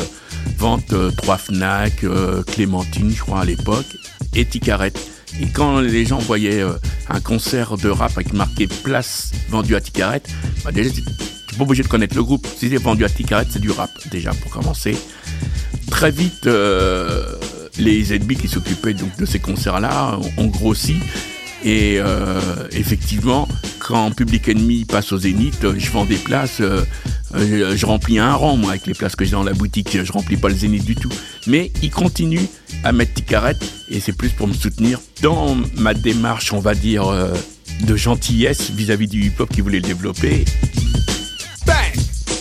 vente 0.58 0.94
3 1.16 1.38
Fnac, 1.38 2.04
Clémentine, 2.46 3.10
je 3.10 3.20
crois, 3.20 3.40
à 3.40 3.44
l'époque, 3.44 3.86
et 4.34 4.44
Ticaret. 4.44 4.92
Et 5.40 5.46
quand 5.46 5.80
les 5.80 6.04
gens 6.04 6.18
voyaient 6.18 6.62
un 7.08 7.20
concert 7.20 7.76
de 7.78 7.88
rap 7.88 8.12
avec 8.16 8.32
marqué 8.32 8.66
place 8.66 9.32
vendue 9.48 9.76
à 9.76 9.80
Ticaret, 9.80 10.22
bah 10.64 10.72
déjà, 10.72 10.90
tu 10.90 11.54
pas 11.54 11.64
obligé 11.64 11.82
de 11.82 11.88
connaître 11.88 12.16
le 12.16 12.22
groupe. 12.22 12.46
Si 12.56 12.68
c'est 12.68 12.76
vendu 12.76 13.04
à 13.04 13.08
Ticaret, 13.08 13.46
c'est 13.48 13.60
du 13.60 13.70
rap, 13.70 13.90
déjà, 14.10 14.32
pour 14.32 14.50
commencer. 14.50 14.96
Très 15.90 16.10
vite, 16.10 16.48
les 17.78 18.04
ZB 18.04 18.34
qui 18.34 18.48
s'occupaient 18.48 18.94
donc 18.94 19.16
de 19.16 19.24
ces 19.24 19.38
concerts-là 19.38 20.18
ont 20.36 20.46
grossi. 20.46 20.96
Et 21.64 21.96
euh, 21.98 22.40
effectivement, 22.72 23.48
quand 23.80 24.12
Public 24.12 24.48
Enemy 24.48 24.84
passe 24.84 25.12
au 25.12 25.18
Zénith, 25.18 25.66
je 25.76 25.90
vends 25.90 26.04
des 26.04 26.16
places, 26.16 26.60
euh, 26.60 26.84
euh, 27.34 27.76
je 27.76 27.86
remplis 27.86 28.18
un 28.18 28.34
rang 28.34 28.56
moi 28.56 28.70
avec 28.70 28.86
les 28.86 28.94
places 28.94 29.16
que 29.16 29.24
j'ai 29.24 29.32
dans 29.32 29.42
la 29.42 29.52
boutique, 29.54 30.04
je 30.04 30.12
remplis 30.12 30.36
pas 30.36 30.48
le 30.48 30.54
Zénith 30.54 30.84
du 30.84 30.94
tout. 30.94 31.12
Mais 31.46 31.72
ils 31.82 31.90
continuent 31.90 32.46
à 32.84 32.92
mettre 32.92 33.14
Ticaret 33.14 33.56
et 33.88 34.00
c'est 34.00 34.12
plus 34.12 34.30
pour 34.30 34.46
me 34.46 34.54
soutenir 34.54 35.00
dans 35.22 35.56
ma 35.76 35.94
démarche, 35.94 36.52
on 36.52 36.60
va 36.60 36.74
dire, 36.74 37.12
de 37.82 37.96
gentillesse 37.96 38.70
vis-à-vis 38.70 39.08
du 39.08 39.24
hip-hop 39.24 39.50
qui 39.52 39.60
voulait 39.60 39.80
le 39.80 39.86
développer. 39.86 40.44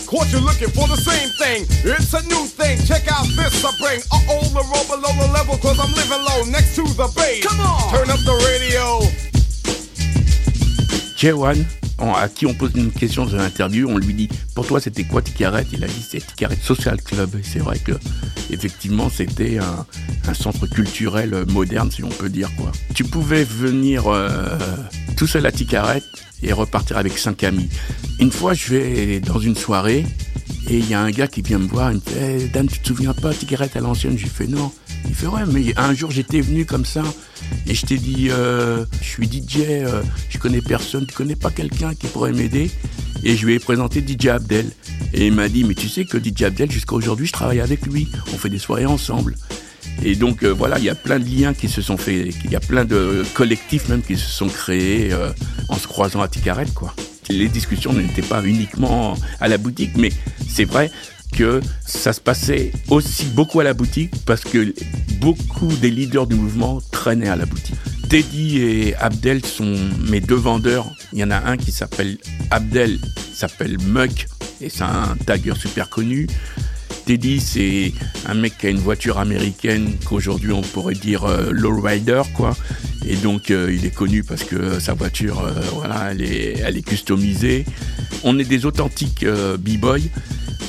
Caught 0.08 0.32
you 0.32 0.40
looking 0.40 0.70
for 0.70 0.88
the 0.88 0.96
same 0.96 1.28
thing. 1.36 1.68
It's 1.84 2.14
a 2.14 2.24
new 2.28 2.46
thing. 2.48 2.80
Check 2.86 3.12
out 3.12 3.28
this 3.36 3.64
I 3.66 3.72
bring. 3.78 4.00
Uh 4.10 4.24
oh, 4.32 4.48
the 4.56 4.64
roll 4.64 4.88
below 4.88 5.12
the 5.20 5.30
level, 5.34 5.58
cause 5.58 5.78
I'm 5.80 5.94
living 5.94 6.24
low 6.24 6.44
next 6.50 6.76
to 6.78 6.84
the 6.84 7.12
base. 7.14 7.46
Come 7.46 7.60
on! 7.60 7.92
Turn 7.92 8.10
up 8.10 8.20
the 8.24 8.40
radio. 8.48 9.02
J1, 11.20 11.87
à 12.16 12.30
qui 12.30 12.46
on 12.46 12.54
pose 12.54 12.72
une 12.76 12.92
question 12.92 13.26
dans 13.26 13.38
l'interview, 13.38 13.88
on 13.90 13.98
lui 13.98 14.14
dit 14.14 14.30
pour 14.56 14.66
toi 14.66 14.80
c'était 14.80 15.04
quoi 15.04 15.22
Ticaret 15.22 15.66
Il 15.74 15.84
a 15.84 15.88
dit 15.88 16.06
c'est 16.08 16.26
Ticaret 16.26 16.58
Social 16.62 17.02
Club. 17.02 17.30
C'est 17.44 17.60
vrai 17.60 17.80
que 17.80 17.94
effectivement 18.50 19.10
c'était 19.10 19.58
un, 19.58 20.34
centre 20.34 20.68
culturel 20.68 21.46
moderne 21.48 21.90
si 21.90 22.04
on 22.04 22.10
peut 22.10 22.30
dire 22.30 22.50
quoi. 22.58 22.72
Tu 22.94 23.04
pouvais 23.04 23.44
venir 23.44 24.08
euh, 24.08 24.58
tout 25.16 25.28
seul 25.28 25.46
à 25.46 25.52
Ticaret 25.52 26.04
et 26.44 26.54
repartir 26.54 26.98
avec 26.98 27.18
cinq 27.18 27.44
amis. 27.44 27.70
Une 28.20 28.32
fois, 28.32 28.54
je 28.54 28.74
vais 28.74 29.20
dans 29.20 29.40
une 29.40 29.56
soirée 29.56 30.06
et 30.70 30.80
il 30.80 30.90
y 30.90 30.94
a 30.94 31.02
un 31.02 31.12
gars 31.12 31.28
qui 31.28 31.42
vient 31.42 31.60
me 31.60 31.68
voir, 31.68 31.92
il 31.92 31.96
me 31.96 32.02
dit 32.02 32.20
hey, 32.20 32.50
Dan, 32.50 32.68
tu 32.68 32.80
te 32.80 32.88
souviens 32.88 33.14
pas, 33.14 33.34
Tigrette 33.34 33.78
à 33.78 33.80
l'ancienne 33.80 34.18
J'ai 34.18 34.28
fait 34.28 34.48
non. 34.48 34.72
Il 35.08 35.16
fait 35.16 35.28
ouais, 35.28 35.44
mais 35.48 35.74
un 35.78 35.94
jour 35.94 36.12
j'étais 36.12 36.42
venu 36.42 36.66
comme 36.66 36.86
ça 36.86 37.04
et 37.66 37.74
je 37.74 37.86
t'ai 37.86 37.98
dit 37.98 38.28
euh, 38.30 38.86
je 39.02 39.08
suis 39.08 39.28
DJ, 39.28 39.60
euh, 39.60 40.02
je 40.30 40.38
connais 40.38 40.62
personne, 40.62 41.06
tu 41.06 41.16
connais 41.16 41.38
pas 41.38 41.52
quelqu'un 41.52 41.94
qui 41.96 42.08
pourrait 42.08 42.34
m'aider 42.34 42.70
Et 43.24 43.38
je 43.38 43.46
lui 43.46 43.54
ai 43.54 43.60
présenté 43.60 44.04
DJ 44.06 44.28
Abdel. 44.28 44.72
Et 45.14 45.28
il 45.28 45.34
m'a 45.34 45.48
dit 45.48 45.64
mais 45.64 45.74
tu 45.74 45.88
sais 45.88 46.04
que 46.04 46.18
DJ 46.18 46.44
Abdel, 46.44 46.70
jusqu'à 46.70 46.96
aujourd'hui, 46.96 47.28
je 47.28 47.34
travaille 47.34 47.62
avec 47.62 47.86
lui, 47.86 48.10
on 48.34 48.38
fait 48.38 48.50
des 48.50 48.60
soirées 48.60 48.86
ensemble. 48.86 49.36
Et 50.04 50.16
donc 50.16 50.44
euh, 50.44 50.50
voilà, 50.50 50.80
il 50.80 50.84
y 50.84 50.90
a 50.90 50.96
plein 50.96 51.20
de 51.20 51.26
liens 51.26 51.54
qui 51.54 51.70
se 51.70 51.82
sont 51.82 51.96
faits, 51.96 52.36
il 52.44 52.52
y 52.52 52.58
a 52.58 52.60
plein 52.60 52.84
de 52.84 53.24
collectifs 53.34 53.88
même 53.88 54.02
qui 54.02 54.18
se 54.18 54.30
sont 54.30 54.48
créés 54.48 55.16
en 55.70 55.76
se 55.76 55.88
croisant 55.88 56.22
à 56.22 56.28
Ticaret, 56.28 56.68
quoi. 56.76 56.94
Les 57.30 57.48
discussions 57.48 57.94
n'étaient 57.94 58.22
pas 58.22 58.44
uniquement 58.44 59.16
à 59.40 59.48
la 59.48 59.58
boutique, 59.58 59.98
mais 59.98 60.12
c'est 60.48 60.66
vrai 60.66 60.92
que 61.36 61.62
ça 61.86 62.14
se 62.14 62.22
passait 62.22 62.72
aussi 62.90 63.26
beaucoup 63.26 63.60
à 63.60 63.64
la 63.64 63.74
boutique 63.74 64.12
parce 64.26 64.42
que 64.42 64.74
beaucoup 65.20 65.68
des 65.68 65.92
leaders 65.92 66.28
du 66.28 66.36
mouvement 66.36 66.82
traînaient 66.92 67.30
à 67.30 67.36
la 67.36 67.46
boutique. 67.46 67.76
Teddy 68.10 68.60
et 68.60 68.96
Abdel 68.96 69.46
sont 69.46 69.76
mes 70.10 70.22
deux 70.22 70.36
vendeurs. 70.36 70.90
Il 71.12 71.20
y 71.20 71.24
en 71.24 71.32
a 71.32 71.46
un 71.46 71.58
qui 71.58 71.72
s'appelle 71.72 72.18
Abdel, 72.52 73.00
s'appelle 73.34 73.78
Muck, 73.82 74.28
et 74.62 74.70
c'est 74.70 74.84
un 74.84 75.18
tagger 75.26 75.56
super 75.56 75.90
connu. 75.90 76.28
Teddy, 77.06 77.40
c'est 77.40 77.94
un 78.26 78.34
mec 78.34 78.58
qui 78.58 78.68
a 78.68 78.70
une 78.70 78.80
voiture 78.80 79.18
américaine 79.18 79.96
qu'aujourd'hui 80.06 80.52
on 80.52 80.62
pourrait 80.62 80.96
dire 80.96 81.26
euh, 81.26 81.52
lowrider, 81.52 82.22
quoi. 82.34 82.56
Et 83.08 83.16
donc 83.16 83.52
euh, 83.52 83.74
il 83.74 83.86
est 83.86 83.94
connu 83.94 84.24
parce 84.24 84.44
que 84.44 84.80
sa 84.80 84.94
voiture, 84.94 85.40
euh, 85.40 86.12
elle 86.12 86.78
est, 86.78 86.82
customisée. 86.82 87.66
On 88.24 88.38
est 88.38 88.44
des 88.44 88.66
authentiques 88.66 89.26
b-boys. 89.26 90.00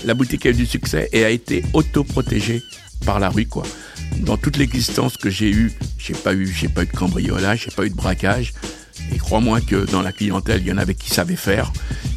La 0.04 0.14
boutique 0.14 0.46
a 0.46 0.50
eu 0.50 0.54
du 0.54 0.66
succès 0.66 1.08
et 1.12 1.24
a 1.24 1.30
été 1.30 1.64
autoprotégée 1.72 2.62
par 3.04 3.18
la 3.18 3.28
rue, 3.28 3.46
quoi. 3.46 3.64
Dans 4.20 4.36
toute 4.36 4.56
l'existence 4.56 5.16
que 5.16 5.30
j'ai 5.30 5.50
eue, 5.50 5.72
j'ai 5.98 6.14
pas 6.14 6.34
eu, 6.34 6.46
j'ai 6.46 6.68
pas 6.68 6.82
eu 6.82 6.86
de 6.86 6.96
cambriolage, 6.96 7.64
j'ai 7.64 7.74
pas 7.74 7.84
eu 7.84 7.90
de 7.90 7.94
braquage. 7.94 8.52
Et 9.12 9.18
crois-moi 9.18 9.60
que 9.60 9.90
dans 9.90 10.02
la 10.02 10.12
clientèle, 10.12 10.60
il 10.60 10.68
y 10.68 10.72
en 10.72 10.78
avait 10.78 10.94
qui 10.94 11.10
savaient 11.10 11.36
faire. 11.36 11.72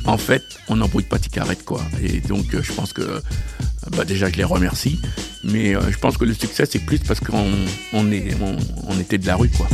En 0.05 0.17
fait, 0.17 0.43
on 0.67 0.75
n'embrouille 0.75 1.03
pas 1.03 1.19
Ticarette, 1.19 1.63
quoi. 1.63 1.81
Et 2.01 2.21
donc, 2.21 2.45
je 2.59 2.73
pense 2.73 2.93
que 2.93 3.21
bah 3.89 4.05
déjà 4.05 4.29
je 4.29 4.35
les 4.35 4.43
remercie, 4.43 4.99
mais 5.43 5.75
euh, 5.75 5.91
je 5.91 5.97
pense 5.97 6.17
que 6.17 6.25
le 6.25 6.33
succès 6.33 6.65
c'est 6.65 6.79
plus 6.79 6.99
parce 6.99 7.19
qu'on 7.19 8.11
était 8.11 9.17
de 9.17 9.25
la 9.25 9.35
rue 9.35 9.49
quoi. 9.49 9.67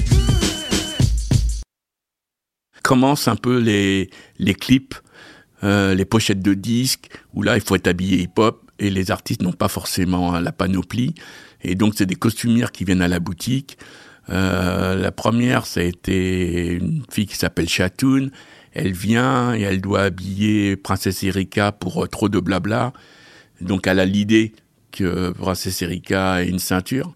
Commencent 2.83 3.27
un 3.27 3.35
peu 3.35 3.59
les, 3.59 4.09
clips, 4.55 4.95
euh, 5.63 5.93
les 5.93 6.05
pochettes 6.05 6.41
de 6.41 6.53
disques, 6.53 7.09
où 7.33 7.43
là 7.43 7.57
il 7.57 7.61
faut 7.61 7.75
être 7.75 7.87
habillé 7.87 8.21
hip-hop 8.21 8.63
et 8.79 8.89
les 8.89 9.11
artistes 9.11 9.41
n'ont 9.41 9.51
pas 9.51 9.67
forcément 9.67 10.39
la 10.39 10.51
panoplie, 10.53 11.13
et 11.61 11.75
donc 11.75 11.93
c'est 11.97 12.05
des 12.05 12.15
costumières 12.15 12.71
qui 12.71 12.85
viennent 12.85 13.01
à 13.01 13.09
la 13.09 13.19
boutique. 13.19 13.77
Euh, 14.29 14.95
la 14.95 15.11
première, 15.11 15.65
ça 15.65 15.79
a 15.79 15.83
été 15.83 16.73
une 16.73 17.03
fille 17.11 17.27
qui 17.27 17.35
s'appelle 17.35 17.69
Chatoun. 17.69 18.31
Elle 18.73 18.93
vient 18.93 19.55
et 19.55 19.61
elle 19.61 19.81
doit 19.81 20.01
habiller 20.01 20.75
Princesse 20.75 21.23
Erika 21.23 21.71
pour 21.71 22.07
trop 22.09 22.29
de 22.29 22.39
blabla. 22.39 22.93
Donc 23.61 23.87
elle 23.87 23.99
a 23.99 24.05
l'idée 24.05 24.53
que 24.91 25.31
Princesse 25.31 25.81
Erika 25.81 26.43
ait 26.43 26.47
une 26.47 26.59
ceinture, 26.59 27.13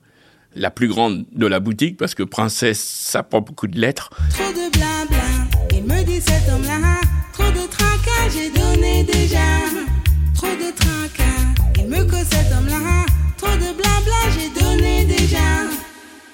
la 0.56 0.71
plus 0.71 0.88
grande 0.88 1.26
de 1.32 1.45
la 1.45 1.60
boutique, 1.60 1.97
parce 1.97 2.15
que 2.15 2.24
Princesse, 2.24 2.80
ça 2.80 3.24
prend 3.24 3.41
beaucoup 3.41 3.67
de 3.67 3.80
lettres. 3.80 4.10
Trop 4.30 4.52
de 4.52 4.71
blabla, 4.71 5.24
il 5.71 5.84
me 5.84 6.04
dit 6.04 6.21
cet 6.21 6.52
homme-là, 6.52 7.02
trop 7.34 7.52
de 7.52 7.71
j'ai 8.32 8.50
donné 8.52 9.04
déjà. 9.04 9.39
Trop 10.36 10.47
de 10.47 10.71
il 11.80 11.88
me 11.88 12.04
cause 12.04 12.28
cet 12.30 12.52
homme-là, 12.52 13.06
trop 13.38 13.56
de 13.56 13.76
blabla, 13.76 14.19
j'ai 14.34 14.62
donné 14.62 15.06
déjà. 15.06 15.81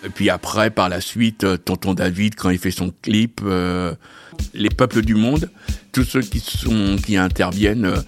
Et 0.03 0.09
puis 0.09 0.29
après, 0.29 0.69
par 0.69 0.89
la 0.89 1.01
suite, 1.01 1.43
euh, 1.43 1.57
Tonton 1.57 1.93
David, 1.93 2.35
quand 2.35 2.49
il 2.49 2.59
fait 2.59 2.71
son 2.71 2.93
clip, 3.01 3.41
euh, 3.43 3.93
les 4.53 4.69
peuples 4.69 5.01
du 5.01 5.15
monde, 5.15 5.49
tous 5.91 6.03
ceux 6.03 6.21
qui 6.21 6.39
sont 6.39 6.97
qui 7.03 7.17
interviennent, 7.17 7.85
euh, 7.85 8.01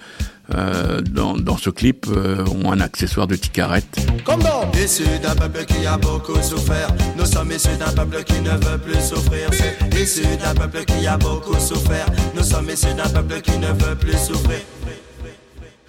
euh, 0.55 1.01
dans, 1.01 1.37
dans, 1.37 1.57
ce 1.57 1.69
clip 1.69 2.07
euh, 2.07 2.43
ont 2.47 2.71
un 2.71 2.79
accessoire 2.79 3.27
de 3.27 3.35
ticarette. 3.35 3.97
Comme 4.23 4.41
dans 4.41 4.71
Issus 4.71 5.03
d'un 5.21 5.35
peuple 5.35 5.63
qui 5.65 5.85
a 5.85 5.97
beaucoup 5.97 6.41
souffert, 6.41 6.89
nous 7.17 7.25
sommes 7.25 7.51
issus 7.51 7.77
d'un 7.77 7.91
peuple 7.91 8.23
qui 8.23 8.41
ne 8.41 8.49
veut 8.51 8.79
plus 8.79 8.99
souffrir. 8.99 9.49
Issus 9.95 10.37
d'un 10.41 10.55
peuple 10.55 10.85
qui 10.85 11.05
a 11.05 11.17
beaucoup 11.17 11.59
souffert, 11.59 12.07
nous 12.35 12.43
sommes 12.43 12.69
issus 12.69 12.95
d'un 12.95 13.09
peuple 13.09 13.41
qui 13.41 13.59
ne 13.59 13.67
veut 13.67 13.95
plus 13.95 14.17
souffrir. 14.17 14.59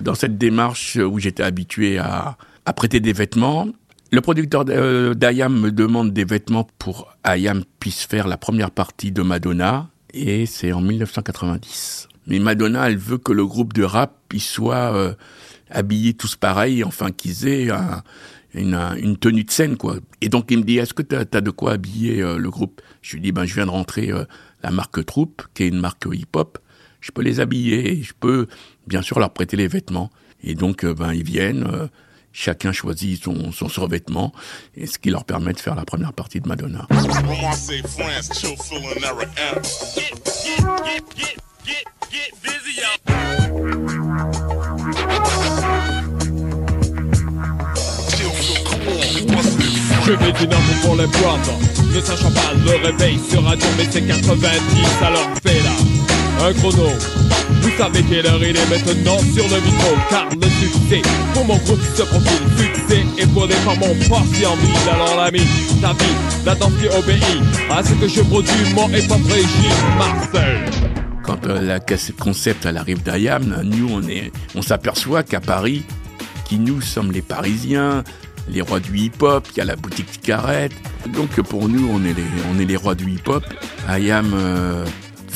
Dans 0.00 0.14
cette 0.14 0.36
démarche 0.36 0.96
où 0.96 1.18
j'étais 1.18 1.42
habitué 1.42 1.98
à, 1.98 2.36
à 2.66 2.72
prêter 2.74 3.00
des 3.00 3.14
vêtements, 3.14 3.66
le 4.10 4.20
producteur 4.20 4.64
euh, 4.68 5.14
d'Ayam 5.14 5.58
me 5.58 5.70
demande 5.70 6.12
des 6.12 6.24
vêtements 6.24 6.68
pour 6.78 7.14
Ayam 7.24 7.62
puisse 7.78 8.04
faire 8.04 8.26
la 8.26 8.36
première 8.36 8.70
partie 8.70 9.12
de 9.12 9.22
Madonna, 9.22 9.88
et 10.12 10.46
c'est 10.46 10.72
en 10.72 10.80
1990. 10.80 12.08
Mais 12.26 12.38
Madonna, 12.38 12.88
elle 12.88 12.98
veut 12.98 13.18
que 13.18 13.32
le 13.32 13.46
groupe 13.46 13.72
de 13.72 13.82
rap 13.82 14.20
il 14.32 14.40
soit 14.40 14.94
euh, 14.94 15.14
habillés 15.70 16.14
tous 16.14 16.36
pareils, 16.36 16.84
enfin 16.84 17.10
qu'ils 17.10 17.46
aient 17.48 17.70
une, 18.54 19.16
tenue 19.18 19.44
de 19.44 19.50
scène, 19.50 19.76
quoi. 19.76 19.96
Et 20.20 20.28
donc 20.28 20.50
il 20.50 20.58
me 20.58 20.64
dit, 20.64 20.78
est-ce 20.78 20.94
que 20.94 21.02
tu 21.02 21.16
as, 21.16 21.24
de 21.24 21.50
quoi 21.50 21.72
habiller 21.72 22.22
euh, 22.22 22.38
le 22.38 22.50
groupe? 22.50 22.80
Je 23.02 23.14
lui 23.14 23.22
dis, 23.22 23.32
ben 23.32 23.44
je 23.44 23.54
viens 23.54 23.66
de 23.66 23.70
rentrer 23.70 24.10
euh, 24.10 24.24
la 24.62 24.70
marque 24.70 25.04
Troupe, 25.04 25.42
qui 25.54 25.64
est 25.64 25.68
une 25.68 25.80
marque 25.80 26.06
hip-hop. 26.10 26.58
Je 27.00 27.12
peux 27.12 27.22
les 27.22 27.40
habiller, 27.40 28.02
je 28.02 28.12
peux 28.18 28.46
bien 28.86 29.02
sûr 29.02 29.18
leur 29.18 29.32
prêter 29.32 29.56
les 29.56 29.68
vêtements. 29.68 30.10
Et 30.42 30.54
donc 30.54 30.84
ben 30.84 31.12
ils 31.12 31.24
viennent. 31.24 31.66
Chacun 32.32 32.72
choisit 32.72 33.22
son, 33.22 33.52
son 33.52 33.68
survêtement, 33.68 34.32
et 34.74 34.86
ce 34.86 34.98
qui 34.98 35.10
leur 35.10 35.24
permet 35.24 35.52
de 35.52 35.60
faire 35.60 35.74
la 35.74 35.84
première 35.84 36.12
partie 36.12 36.40
de 36.40 36.48
Madonna. 36.48 36.86
Je 50.04 50.12
vais 50.12 50.32
dîner 50.32 50.56
pour 50.82 50.96
les 50.96 51.06
boîtes. 51.06 51.50
Ne 51.94 52.00
sachant 52.00 52.30
pas 52.30 52.52
le 52.64 52.86
réveil 52.86 53.18
sur 53.28 53.44
radio, 53.44 53.66
mais 53.76 53.86
c'est 53.90 54.02
90, 54.02 55.02
alors 55.02 55.30
fais 55.42 55.62
là 55.62 56.09
un 56.44 56.52
chrono. 56.54 56.88
Vous 57.62 57.70
savez 57.76 58.02
quelle 58.04 58.26
heure 58.26 58.42
il 58.42 58.56
est 58.56 58.70
maintenant 58.70 59.18
sur 59.18 59.44
le 59.44 59.60
micro 59.60 59.94
Car 60.08 60.28
le 60.30 60.48
succès 60.48 61.02
pour 61.34 61.44
mon 61.44 61.56
groupe 61.56 61.80
se 61.94 62.02
profile 62.02 62.40
Succès 62.56 63.02
épaulé 63.18 63.54
par 63.64 63.76
mon 63.76 63.94
parti 64.08 64.46
en 64.46 64.56
ville 64.56 64.88
Alors 64.92 65.16
l'ami, 65.16 65.42
ta 65.80 65.92
vie, 65.92 66.44
la 66.44 66.54
danse 66.54 66.72
obéit 66.96 67.22
À 67.70 67.82
ce 67.82 67.92
que 67.94 68.08
je 68.08 68.22
produis, 68.22 68.74
mon 68.74 68.86
régime 68.86 69.10
Marcel 69.98 70.70
Quand 71.24 71.46
euh, 71.46 71.60
la 71.60 71.80
cassette 71.80 72.16
concept 72.16 72.64
elle 72.64 72.76
arrive 72.76 73.02
d'Ayam, 73.02 73.62
nous 73.64 73.88
on 73.92 74.00
on 74.54 74.62
s'aperçoit 74.62 75.22
qu'à 75.22 75.40
Paris, 75.40 75.82
qui 76.44 76.58
nous 76.58 76.80
sommes 76.80 77.12
les 77.12 77.22
Parisiens, 77.22 78.04
les 78.48 78.60
rois 78.60 78.80
du 78.80 78.96
hip-hop, 78.96 79.46
il 79.52 79.58
y 79.58 79.60
a 79.60 79.64
la 79.64 79.76
boutique 79.76 80.10
Ticarette. 80.10 80.72
Donc 81.14 81.40
pour 81.42 81.68
nous, 81.68 81.88
on 81.92 82.04
est 82.04 82.14
les, 82.14 82.24
on 82.52 82.58
est 82.58 82.64
les 82.64 82.76
rois 82.76 82.94
du 82.94 83.10
hip-hop. 83.10 83.44
Ayam 83.88 84.32
euh, 84.34 84.84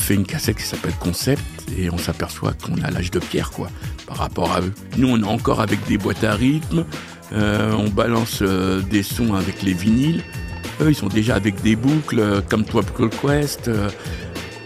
fait 0.04 0.14
une 0.14 0.26
cassette 0.26 0.56
qui 0.56 0.64
s'appelle 0.64 0.92
Concept 1.00 1.42
et 1.78 1.88
on 1.88 1.96
s'aperçoit 1.96 2.52
qu'on 2.52 2.74
a 2.82 2.90
l'âge 2.90 3.10
de 3.10 3.18
pierre 3.18 3.50
quoi 3.50 3.70
par 4.06 4.18
rapport 4.18 4.52
à 4.52 4.60
eux. 4.60 4.72
Nous 4.98 5.08
on 5.08 5.18
est 5.18 5.26
encore 5.26 5.62
avec 5.62 5.82
des 5.86 5.96
boîtes 5.96 6.22
à 6.24 6.34
rythme, 6.34 6.84
euh, 7.32 7.72
on 7.72 7.88
balance 7.88 8.40
euh, 8.42 8.82
des 8.82 9.02
sons 9.02 9.32
avec 9.32 9.62
les 9.62 9.72
vinyles. 9.72 10.22
Eux 10.82 10.90
ils 10.90 10.94
sont 10.94 11.08
déjà 11.08 11.36
avec 11.36 11.62
des 11.62 11.74
boucles 11.74 12.20
euh, 12.20 12.42
comme 12.46 12.66
Tropical 12.66 13.08
Quest 13.08 13.70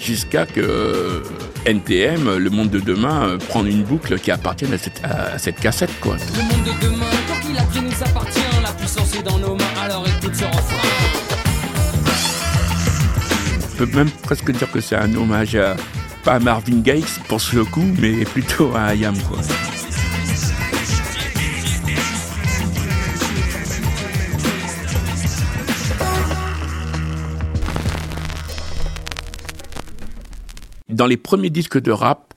jusqu'à 0.00 0.44
que 0.44 1.22
NTM, 1.66 2.36
le 2.36 2.50
monde 2.50 2.70
de 2.70 2.80
demain, 2.80 3.38
prenne 3.48 3.68
une 3.68 3.84
boucle 3.84 4.18
qui 4.18 4.32
appartient 4.32 4.66
à 5.04 5.38
cette, 5.38 5.60
cassette 5.60 6.00
quoi. 6.00 6.16
Le 6.34 6.42
monde 6.42 6.64
de 6.64 6.84
demain, 6.84 7.06
tant 7.28 7.46
qu'il 7.46 7.56
a 7.56 7.82
nous 7.82 8.02
appartient, 8.02 8.40
la 8.60 8.72
puissance 8.72 9.14
est 9.14 9.22
dans 9.22 9.38
nos 9.38 9.54
mains, 9.54 9.80
alors 9.84 10.04
écoute 10.04 10.34
ce 10.34 10.44
refrain. 10.44 10.97
Peut 13.78 13.86
même 13.94 14.10
presque 14.10 14.50
dire 14.50 14.68
que 14.72 14.80
c'est 14.80 14.96
un 14.96 15.14
hommage 15.14 15.54
à, 15.54 15.76
pas 16.24 16.32
à 16.32 16.38
Marvin 16.40 16.80
Gaye 16.80 17.04
pour 17.28 17.40
ce 17.40 17.58
coup, 17.58 17.84
mais 18.00 18.24
plutôt 18.24 18.72
à 18.74 18.86
Ayam 18.86 19.16
quoi. 19.16 19.38
Dans 30.88 31.06
les 31.06 31.16
premiers 31.16 31.50
disques 31.50 31.80
de 31.80 31.92
rap, 31.92 32.27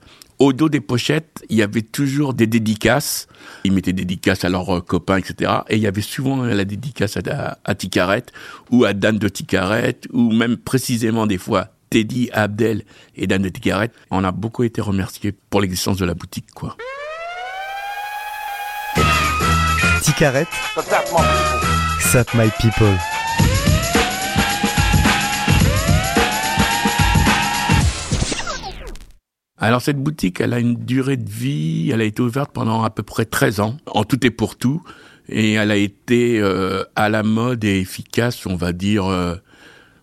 au 0.42 0.54
dos 0.54 0.70
des 0.70 0.82
pochettes, 0.82 1.46
il 1.50 1.58
y 1.58 1.62
avait 1.62 1.84
toujours 1.84 2.34
des 2.34 2.48
dédicaces. 2.48 3.28
Ils 3.64 3.72
mettaient 3.72 3.94
des 3.94 4.06
dédicaces 4.06 4.44
à 4.44 4.50
leurs 4.50 4.78
euh, 4.78 4.82
copains, 4.82 5.18
etc. 5.18 5.52
Et 5.70 5.76
il 5.76 5.82
y 5.82 5.88
avait 5.88 6.02
souvent 6.02 6.44
la 6.44 6.66
dédicace 6.66 7.16
à, 7.16 7.22
à, 7.30 7.58
à 7.64 7.76
Ticaret, 7.76 8.24
ou 8.72 8.84
à 8.84 8.94
Dan 8.94 9.20
de 9.20 9.30
Ticaret, 9.30 10.00
ou 10.12 10.32
même 10.32 10.58
précisément 10.58 11.28
des 11.28 11.38
fois 11.38 11.68
Teddy, 11.92 12.30
Abdel 12.34 12.84
et 13.16 13.28
Dan 13.28 13.44
de 13.44 13.50
Ticaret. 13.50 13.92
On 14.10 14.24
a 14.24 14.32
beaucoup 14.32 14.64
été 14.64 14.82
remerciés 14.82 15.32
pour 15.52 15.62
l'existence 15.62 15.98
de 15.98 16.06
la 16.06 16.16
boutique, 16.16 16.52
quoi. 16.56 16.76
Ticaret, 20.02 20.48
Sap 22.00 22.34
My 22.34 22.50
People. 22.60 22.98
Alors 29.64 29.82
cette 29.82 29.98
boutique, 30.02 30.42
elle 30.42 30.54
a 30.54 30.60
une 30.60 30.74
durée 30.76 31.18
de 31.18 31.30
vie, 31.30 31.92
elle 31.94 32.02
a 32.02 32.04
été 32.04 32.22
ouverte 32.22 32.52
pendant 32.52 32.82
à 32.84 32.90
peu 32.90 33.04
près 33.04 33.26
13 33.26 33.60
ans, 33.60 33.78
en 33.86 34.04
tout 34.04 34.26
et 34.26 34.32
pour 34.32 34.56
tout, 34.56 34.82
et 35.30 35.54
elle 35.54 35.70
a 35.70 35.76
été 35.78 36.40
euh, 36.42 36.84
à 36.96 37.10
la 37.10 37.22
mode 37.22 37.64
et 37.64 37.80
efficace, 37.80 38.46
on 38.48 38.56
va 38.56 38.74
dire, 38.74 39.06
euh, 39.06 39.36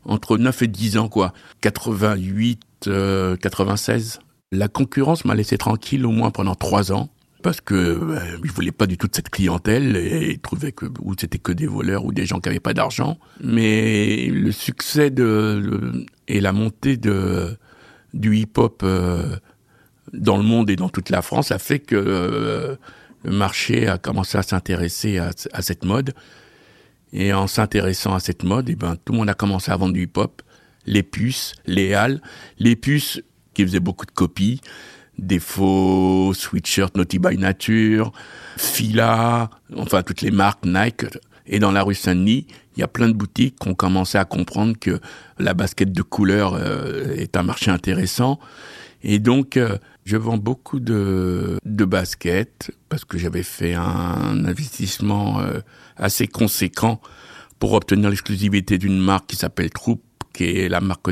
entre 0.04 0.38
9 0.38 0.62
et 0.62 0.68
10 0.68 0.96
ans, 0.98 1.08
quoi. 1.08 1.32
88, 1.60 2.60
euh, 2.86 3.36
96. 3.36 4.20
La 4.52 4.68
concurrence 4.68 5.24
m'a 5.24 5.34
laissé 5.34 5.58
tranquille 5.58 6.06
au 6.06 6.12
moins 6.12 6.30
pendant 6.30 6.54
3 6.54 6.92
ans, 6.92 7.10
parce 7.42 7.60
que 7.60 7.74
euh, 7.74 8.18
ils 8.44 8.50
voulaient 8.52 8.70
pas 8.70 8.86
du 8.86 8.96
tout 8.96 9.08
de 9.08 9.14
cette 9.14 9.28
clientèle, 9.28 9.96
et 9.96 10.30
ils 10.34 10.38
trouvaient 10.38 10.72
que 10.72 10.86
ou 11.00 11.14
c'était 11.18 11.38
que 11.38 11.50
des 11.52 11.66
voleurs 11.66 12.04
ou 12.04 12.12
des 12.12 12.26
gens 12.26 12.38
qui 12.38 12.48
avaient 12.48 12.60
pas 12.60 12.74
d'argent. 12.74 13.18
Mais 13.42 14.26
le 14.32 14.52
succès 14.52 15.10
de, 15.10 15.60
de- 15.64 16.06
et 16.28 16.40
la 16.40 16.52
montée 16.52 16.96
de 16.96 17.56
du 18.14 18.36
hip-hop 18.38 18.80
euh, 18.84 19.36
dans 20.12 20.36
le 20.36 20.42
monde 20.42 20.70
et 20.70 20.76
dans 20.76 20.88
toute 20.88 21.10
la 21.10 21.22
France 21.22 21.50
a 21.50 21.58
fait 21.58 21.78
que 21.78 21.96
euh, 21.96 22.76
le 23.24 23.32
marché 23.32 23.88
a 23.88 23.98
commencé 23.98 24.38
à 24.38 24.42
s'intéresser 24.42 25.18
à, 25.18 25.62
cette 25.62 25.84
mode. 25.84 26.14
Et 27.12 27.32
en 27.32 27.46
s'intéressant 27.46 28.14
à 28.14 28.20
cette 28.20 28.44
mode, 28.44 28.68
eh 28.68 28.76
ben, 28.76 28.96
tout 28.96 29.12
le 29.12 29.18
monde 29.18 29.30
a 29.30 29.34
commencé 29.34 29.70
à 29.70 29.76
vendre 29.76 29.94
du 29.94 30.02
hip-hop. 30.02 30.42
Les 30.86 31.02
puces, 31.02 31.54
les 31.66 31.94
halles, 31.94 32.20
les 32.58 32.76
puces 32.76 33.22
qui 33.54 33.64
faisaient 33.64 33.80
beaucoup 33.80 34.06
de 34.06 34.10
copies, 34.10 34.60
des 35.18 35.40
faux 35.40 36.32
sweatshirts 36.34 36.96
Naughty 36.96 37.18
by 37.18 37.36
Nature, 37.36 38.12
Fila, 38.56 39.50
enfin 39.76 40.02
toutes 40.02 40.22
les 40.22 40.30
marques 40.30 40.64
Nike. 40.64 41.06
Et 41.46 41.58
dans 41.58 41.72
la 41.72 41.82
rue 41.82 41.94
Saint-Denis, 41.94 42.46
il 42.76 42.80
y 42.80 42.82
a 42.82 42.88
plein 42.88 43.08
de 43.08 43.14
boutiques 43.14 43.58
qui 43.58 43.68
ont 43.68 43.74
commencé 43.74 44.18
à 44.18 44.24
comprendre 44.24 44.78
que 44.78 45.00
la 45.38 45.54
basket 45.54 45.92
de 45.92 46.02
couleur 46.02 46.54
euh, 46.54 47.14
est 47.16 47.36
un 47.36 47.42
marché 47.42 47.70
intéressant. 47.70 48.38
Et 49.02 49.18
donc, 49.18 49.56
euh, 49.56 49.78
je 50.08 50.16
vends 50.16 50.38
beaucoup 50.38 50.80
de, 50.80 51.58
de 51.66 51.84
baskets 51.84 52.70
parce 52.88 53.04
que 53.04 53.18
j'avais 53.18 53.42
fait 53.42 53.74
un 53.74 54.42
investissement 54.46 55.38
euh, 55.40 55.60
assez 55.98 56.26
conséquent 56.26 57.02
pour 57.58 57.74
obtenir 57.74 58.08
l'exclusivité 58.08 58.78
d'une 58.78 58.98
marque 58.98 59.26
qui 59.26 59.36
s'appelle 59.36 59.68
Troop, 59.68 60.00
qui 60.32 60.44
est 60.44 60.70
la 60.70 60.80
marque. 60.80 61.10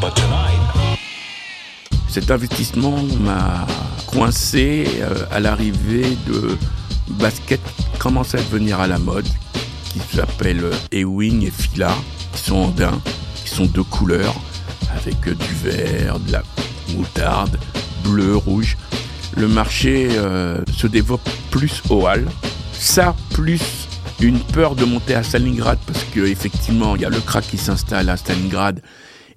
But 0.00 0.14
tonight, 0.14 0.60
Cet 2.08 2.30
investissement 2.30 3.02
m'a 3.20 3.66
coincé 4.06 4.86
euh, 5.00 5.26
à 5.32 5.40
l'arrivée 5.40 6.16
de 6.28 6.56
baskets 7.18 7.60
qui 7.76 7.98
commencent 7.98 8.36
à 8.36 8.38
devenir 8.38 8.78
à 8.78 8.86
la 8.86 8.98
mode, 8.98 9.26
qui 10.00 10.16
s'appellent 10.16 10.70
Ewing 10.92 11.46
et 11.46 11.50
Fila, 11.50 11.94
qui 12.32 12.42
sont 12.42 12.68
daim, 12.68 13.00
qui 13.44 13.50
sont 13.50 13.66
deux 13.66 13.84
couleurs, 13.84 14.34
avec 14.94 15.20
du 15.20 15.54
vert, 15.62 16.18
de 16.20 16.32
la 16.32 16.42
moutarde, 16.94 17.58
bleu, 18.02 18.36
rouge. 18.36 18.76
Le 19.36 19.48
marché 19.48 20.08
euh, 20.12 20.60
se 20.76 20.86
développe 20.86 21.28
plus 21.50 21.82
au 21.90 22.06
hall. 22.06 22.26
Ça, 22.72 23.14
plus 23.32 23.60
une 24.20 24.40
peur 24.40 24.74
de 24.74 24.84
monter 24.84 25.14
à 25.14 25.22
Stalingrad, 25.22 25.78
parce 25.86 26.04
que 26.04 26.20
effectivement, 26.20 26.96
il 26.96 27.02
y 27.02 27.04
a 27.04 27.08
le 27.10 27.20
crack 27.20 27.46
qui 27.46 27.58
s'installe 27.58 28.08
à 28.08 28.16
Stalingrad, 28.16 28.80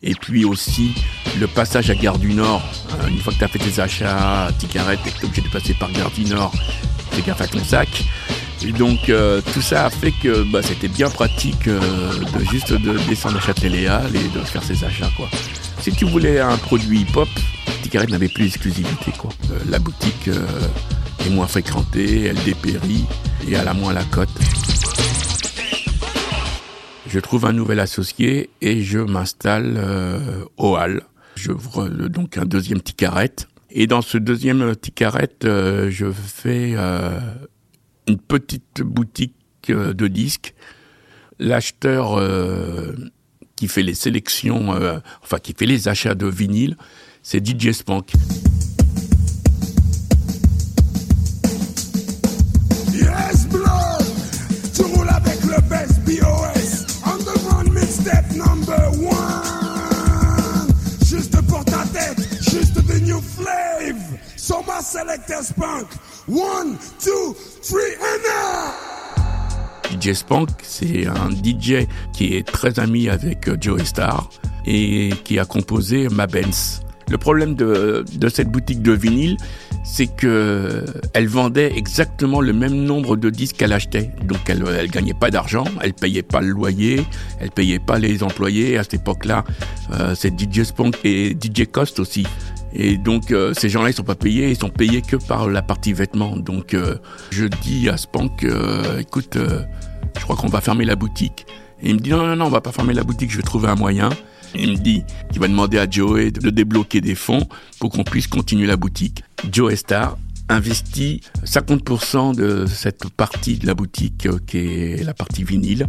et 0.04 0.14
puis 0.14 0.46
aussi 0.46 0.94
le 1.40 1.48
passage 1.48 1.90
à 1.90 1.96
Gare 1.96 2.20
du 2.20 2.34
Nord. 2.34 2.62
Euh, 3.04 3.08
Une 3.08 3.20
fois 3.20 3.34
que 3.34 3.40
tu 3.40 3.44
as 3.44 3.48
fait 3.48 3.60
tes 3.60 3.80
achats 3.80 4.50
et 4.50 4.66
que 4.66 4.72
tu 4.72 4.78
es 4.78 5.26
obligé 5.26 5.42
de 5.42 5.50
passer 5.50 5.74
par 5.74 5.92
Gare 5.92 6.12
du 6.12 6.26
Nord, 6.26 6.54
fais 7.12 7.22
gaffe 7.22 7.42
à 7.42 7.48
ton 7.48 7.64
sac. 7.64 8.06
Et 8.68 8.74
donc 8.74 9.08
euh, 9.08 9.40
tout 9.54 9.62
ça 9.62 9.86
a 9.86 9.90
fait 9.90 10.12
que 10.12 10.44
bah, 10.52 10.62
c'était 10.62 10.90
bien 10.90 11.10
pratique 11.10 11.70
euh, 11.70 11.80
de 12.38 12.44
juste 12.44 12.74
de 12.74 12.98
descendre 13.08 13.38
à 13.38 13.40
Châtelet-Léal 13.40 14.14
et 14.14 14.38
de 14.38 14.44
faire 14.44 14.62
ses 14.62 14.84
achats. 14.84 15.10
Quoi. 15.16 15.30
Si 15.80 15.94
tu 15.94 16.04
voulais 16.04 16.42
un 16.42 16.58
produit 16.58 17.00
hip-hop, 17.00 17.30
Ticaret 17.82 18.08
n'avait 18.08 18.28
plus 18.28 18.44
d'exclusivité. 18.44 19.14
Quoi. 19.18 19.30
Euh, 19.52 19.60
la 19.70 19.80
boutique 19.80 20.30
est 21.26 21.30
moins 21.30 21.48
fréquentée, 21.48 22.26
elle 22.26 22.44
dépérit 22.44 23.06
et 23.48 23.54
elle 23.54 23.70
a 23.70 23.74
moins 23.74 23.94
la 23.94 24.04
cote. 24.04 24.28
Je 27.08 27.20
trouve 27.22 27.46
un 27.46 27.54
nouvel 27.54 27.80
associé 27.80 28.50
et 28.62 28.84
je 28.84 29.00
m'installe 29.00 29.82
au 30.58 30.76
hall. 30.76 31.04
Euh, 31.48 32.10
donc 32.10 32.38
un 32.38 32.46
deuxième 32.46 32.82
ticaret. 32.82 33.34
Et 33.72 33.88
dans 33.88 34.02
ce 34.02 34.18
deuxième 34.18 34.76
ticaret, 34.76 35.30
je 35.42 36.12
fais 36.12 36.76
une 38.08 38.18
petite 38.18 38.82
boutique 38.82 39.34
euh, 39.70 39.94
de 39.94 40.08
disques. 40.08 40.54
L'acheteur 41.40 42.18
euh, 42.18 42.96
qui 43.56 43.68
fait 43.68 43.84
les 43.84 43.94
sélections, 43.94 44.74
euh, 44.74 45.00
enfin 45.24 45.38
qui 45.38 45.54
fait 45.58 45.66
les 45.66 45.88
achats 45.88 46.16
de 46.16 46.28
vinyle, 46.28 46.78
c'est 47.22 47.46
DJ 47.46 47.72
Spank. 47.72 48.14
Flave. 64.48 64.64
So 64.64 64.64
my 64.64 64.82
selector 64.82 65.44
spunk. 65.44 65.88
One, 66.28 66.78
two, 67.00 67.36
three, 67.62 67.96
and 67.96 68.24
now! 68.24 68.74
DJ 69.90 70.14
Spank, 70.14 70.50
c'est 70.64 71.08
un 71.08 71.30
DJ 71.32 71.88
qui 72.14 72.36
est 72.36 72.46
très 72.46 72.78
ami 72.80 73.10
avec 73.10 73.48
euh, 73.48 73.58
Joey 73.60 73.86
Star 73.86 74.30
et 74.66 75.12
qui 75.24 75.40
a 75.40 75.46
composé 75.46 76.10
Ma 76.10 76.28
Benz. 76.28 76.82
Le 77.10 77.18
problème 77.18 77.56
de, 77.56 78.04
de 78.16 78.30
cette 78.30 78.50
boutique 78.50 78.82
de 78.82 78.92
vinyle, 78.92 79.38
c'est 79.86 80.08
que 80.08 80.84
elle 81.14 81.28
vendait 81.28 81.72
exactement 81.78 82.42
le 82.42 82.52
même 82.52 82.76
nombre 82.76 83.16
de 83.16 83.30
disques 83.30 83.56
qu'elle 83.56 83.72
achetait. 83.72 84.12
Donc 84.26 84.40
elle, 84.50 84.66
elle 84.78 84.92
gagnait 84.92 85.14
pas 85.14 85.32
d'argent, 85.32 85.64
elle 85.82 85.94
payait 85.94 86.22
pas 86.22 86.42
le 86.42 86.50
loyer, 86.50 87.06
elle 87.40 87.52
payait 87.52 87.80
pas 87.80 87.98
les 87.98 88.24
employés. 88.24 88.78
À 88.78 88.84
cette 88.84 88.96
époque-là, 88.96 89.46
euh, 89.94 90.16
c'est 90.16 90.38
DJ 90.38 90.64
Spunk 90.64 90.98
et 91.06 91.30
DJ 91.30 91.66
Cost 91.72 92.02
aussi. 92.02 92.28
Et 92.74 92.98
donc 92.98 93.32
euh, 93.32 93.54
ces 93.54 93.70
gens-là, 93.70 93.90
ils 93.90 93.94
sont 93.94 94.04
pas 94.04 94.16
payés, 94.16 94.50
ils 94.50 94.58
sont 94.58 94.70
payés 94.70 95.02
que 95.02 95.16
par 95.16 95.50
la 95.50 95.62
partie 95.62 95.94
vêtements. 95.94 96.36
Donc 96.38 96.74
euh, 96.74 96.96
je 97.32 97.46
dis 97.46 97.90
à 97.90 97.98
Spunk, 97.98 98.44
euh, 98.44 99.00
écoute, 99.00 99.38
je 99.38 100.24
crois 100.24 100.36
qu'on 100.36 100.48
va 100.48 100.62
fermer 100.62 100.86
la 100.86 100.96
boutique. 100.96 101.46
Et 101.82 101.90
il 101.90 101.96
me 101.96 102.00
dit 102.00 102.10
non, 102.10 102.26
non, 102.26 102.36
non, 102.36 102.46
on 102.46 102.50
va 102.50 102.62
pas 102.62 102.72
fermer 102.72 102.94
la 102.94 103.04
boutique, 103.04 103.32
je 103.32 103.38
vais 103.38 103.44
trouver 103.44 103.68
un 103.68 103.76
moyen. 103.76 104.10
Il 104.56 104.72
me 104.72 104.78
dit 104.78 105.04
qu'il 105.32 105.42
va 105.42 105.48
demander 105.48 105.78
à 105.78 105.90
Joey 105.90 106.32
de 106.32 106.50
débloquer 106.50 107.02
des 107.02 107.16
fonds 107.16 107.48
pour 107.80 107.92
qu'on 107.92 108.04
puisse 108.04 108.28
continuer 108.28 108.66
la 108.66 108.78
boutique. 108.78 109.24
Joe 109.52 109.76
Star 109.76 110.18
investit 110.50 111.22
50% 111.44 112.36
de 112.36 112.66
cette 112.66 113.10
partie 113.10 113.58
de 113.58 113.68
la 113.68 113.74
boutique 113.74 114.28
qui 114.46 114.58
est 114.58 115.04
la 115.04 115.14
partie 115.14 115.44
vinyle. 115.44 115.88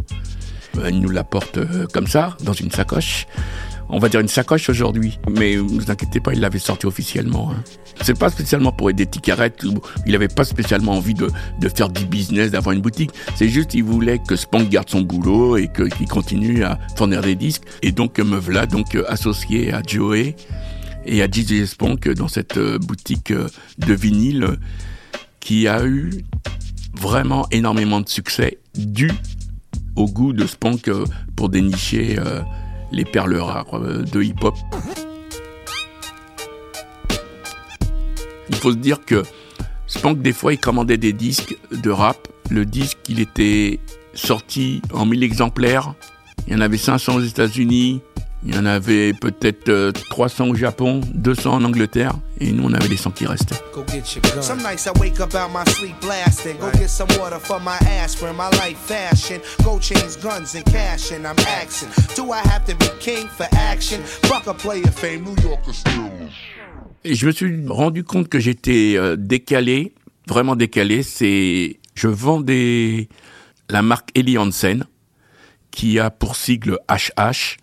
Il 0.87 0.99
nous 0.99 1.09
l'apporte 1.09 1.57
euh, 1.57 1.87
comme 1.91 2.07
ça, 2.07 2.37
dans 2.43 2.53
une 2.53 2.71
sacoche. 2.71 3.27
On 3.89 3.99
va 3.99 4.09
dire 4.09 4.19
une 4.19 4.27
sacoche 4.27 4.69
aujourd'hui, 4.69 5.19
mais 5.29 5.55
ne 5.55 5.61
vous 5.61 5.89
inquiétez 5.89 6.19
pas, 6.19 6.33
il 6.33 6.39
l'avait 6.39 6.59
sorti 6.59 6.85
officiellement. 6.85 7.51
Hein. 7.51 7.63
C'est 8.01 8.17
pas 8.17 8.29
spécialement 8.29 8.71
pour 8.71 8.89
aider 8.89 9.05
Ticaret, 9.05 9.53
il 10.05 10.15
avait 10.15 10.27
pas 10.27 10.43
spécialement 10.43 10.93
envie 10.93 11.13
de, 11.13 11.29
faire 11.75 11.89
du 11.89 12.05
business, 12.05 12.51
d'avoir 12.51 12.73
une 12.75 12.81
boutique. 12.81 13.11
C'est 13.35 13.49
juste 13.49 13.73
il 13.73 13.83
voulait 13.83 14.19
que 14.19 14.35
Spank 14.35 14.69
garde 14.69 14.89
son 14.89 15.01
boulot 15.01 15.57
et 15.57 15.69
qu'il 15.69 16.07
continue 16.07 16.63
à 16.63 16.77
fournir 16.95 17.21
des 17.21 17.35
disques. 17.35 17.63
Et 17.81 17.91
donc 17.91 18.19
me 18.19 18.37
voilà 18.37 18.65
donc 18.65 18.95
euh, 18.95 19.03
associé 19.07 19.73
à 19.73 19.81
Joey 19.85 20.35
et 21.05 21.21
à 21.23 21.27
DJ 21.27 21.65
Spank 21.65 22.07
dans 22.09 22.27
cette 22.27 22.57
euh, 22.57 22.77
boutique 22.77 23.31
euh, 23.31 23.47
de 23.79 23.93
vinyle 23.93 24.43
euh, 24.43 24.55
qui 25.39 25.67
a 25.67 25.83
eu 25.85 26.11
vraiment 26.93 27.47
énormément 27.51 28.01
de 28.01 28.09
succès 28.09 28.59
dû 28.75 29.11
au 29.95 30.05
goût 30.07 30.33
de 30.33 30.47
Spank 30.47 30.87
euh, 30.87 31.05
pour 31.35 31.49
dénicher 31.49 32.17
euh, 32.19 32.41
les 32.91 33.05
perles 33.05 33.37
rares 33.37 33.65
euh, 33.73 34.03
de 34.03 34.21
hip-hop. 34.21 34.55
Il 38.49 38.55
faut 38.55 38.71
se 38.71 38.77
dire 38.77 39.05
que 39.05 39.23
Spank, 39.87 40.21
des 40.21 40.33
fois, 40.33 40.53
il 40.53 40.59
commandait 40.59 40.97
des 40.97 41.13
disques 41.13 41.57
de 41.71 41.89
rap. 41.89 42.27
Le 42.49 42.65
disque, 42.65 42.97
il 43.09 43.19
était 43.19 43.79
sorti 44.13 44.81
en 44.93 45.05
1000 45.05 45.23
exemplaires. 45.23 45.93
Il 46.47 46.53
y 46.53 46.55
en 46.55 46.61
avait 46.61 46.77
500 46.77 47.15
aux 47.15 47.21
États-Unis. 47.21 48.01
Il 48.45 48.55
y 48.55 48.57
en 48.57 48.65
avait 48.65 49.11
peut-être 49.13 49.67
euh, 49.67 49.91
300 49.91 50.47
au 50.47 50.55
Japon, 50.55 51.01
200 51.13 51.55
en 51.55 51.63
Angleterre. 51.65 52.13
Et 52.39 52.53
nous, 52.53 52.63
on 52.63 52.73
avait 52.73 52.87
les 52.87 52.95
100 52.95 53.11
qui 53.11 53.25
restaient. 53.25 53.55
Go 53.73 53.83
get 53.85 54.03
your 54.15 54.21
gun. 54.33 54.41
Some 54.41 54.59
nights 54.59 54.85
I 54.87 54.97
wake 54.97 55.19
up 55.19 55.35
out 55.35 55.51
my 55.51 55.69
sleep 55.73 55.99
blasting. 55.99 56.57
Go 56.57 56.71
get 56.71 56.87
some 56.87 57.09
water 57.19 57.37
for 57.37 57.59
my 57.59 57.77
aspirin. 58.01 58.33
My 58.35 58.49
life 58.59 58.77
fashion. 58.77 59.41
Gold 59.63 59.81
chains, 59.81 60.15
guns, 60.23 60.55
and 60.55 60.63
cash. 60.71 61.11
And 61.11 61.25
I'm 61.27 61.37
axing. 61.61 61.89
Do 62.15 62.31
I 62.31 62.39
have 62.47 62.63
to 62.67 62.75
be 62.75 62.87
king 63.01 63.27
for 63.27 63.47
action? 63.51 64.01
Fuck 64.03 64.47
a 64.47 64.53
player 64.53 64.89
fame, 64.89 65.25
New 65.25 65.35
Yorker 65.43 65.73
still. 65.73 66.09
Et 67.03 67.15
je 67.15 67.25
me 67.25 67.31
suis 67.31 67.65
rendu 67.67 68.03
compte 68.03 68.29
que 68.29 68.39
j'étais 68.39 68.95
euh, 68.97 69.17
décalé, 69.17 69.93
vraiment 70.27 70.55
décalé. 70.55 71.03
C'est, 71.03 71.79
je 71.95 72.07
vends 72.07 72.39
des, 72.39 73.09
la 73.69 73.81
marque 73.81 74.11
Eli 74.15 74.37
Hansen, 74.37 74.85
qui 75.71 75.99
a 75.99 76.09
pour 76.09 76.37
sigle 76.37 76.77
HH. 76.89 77.57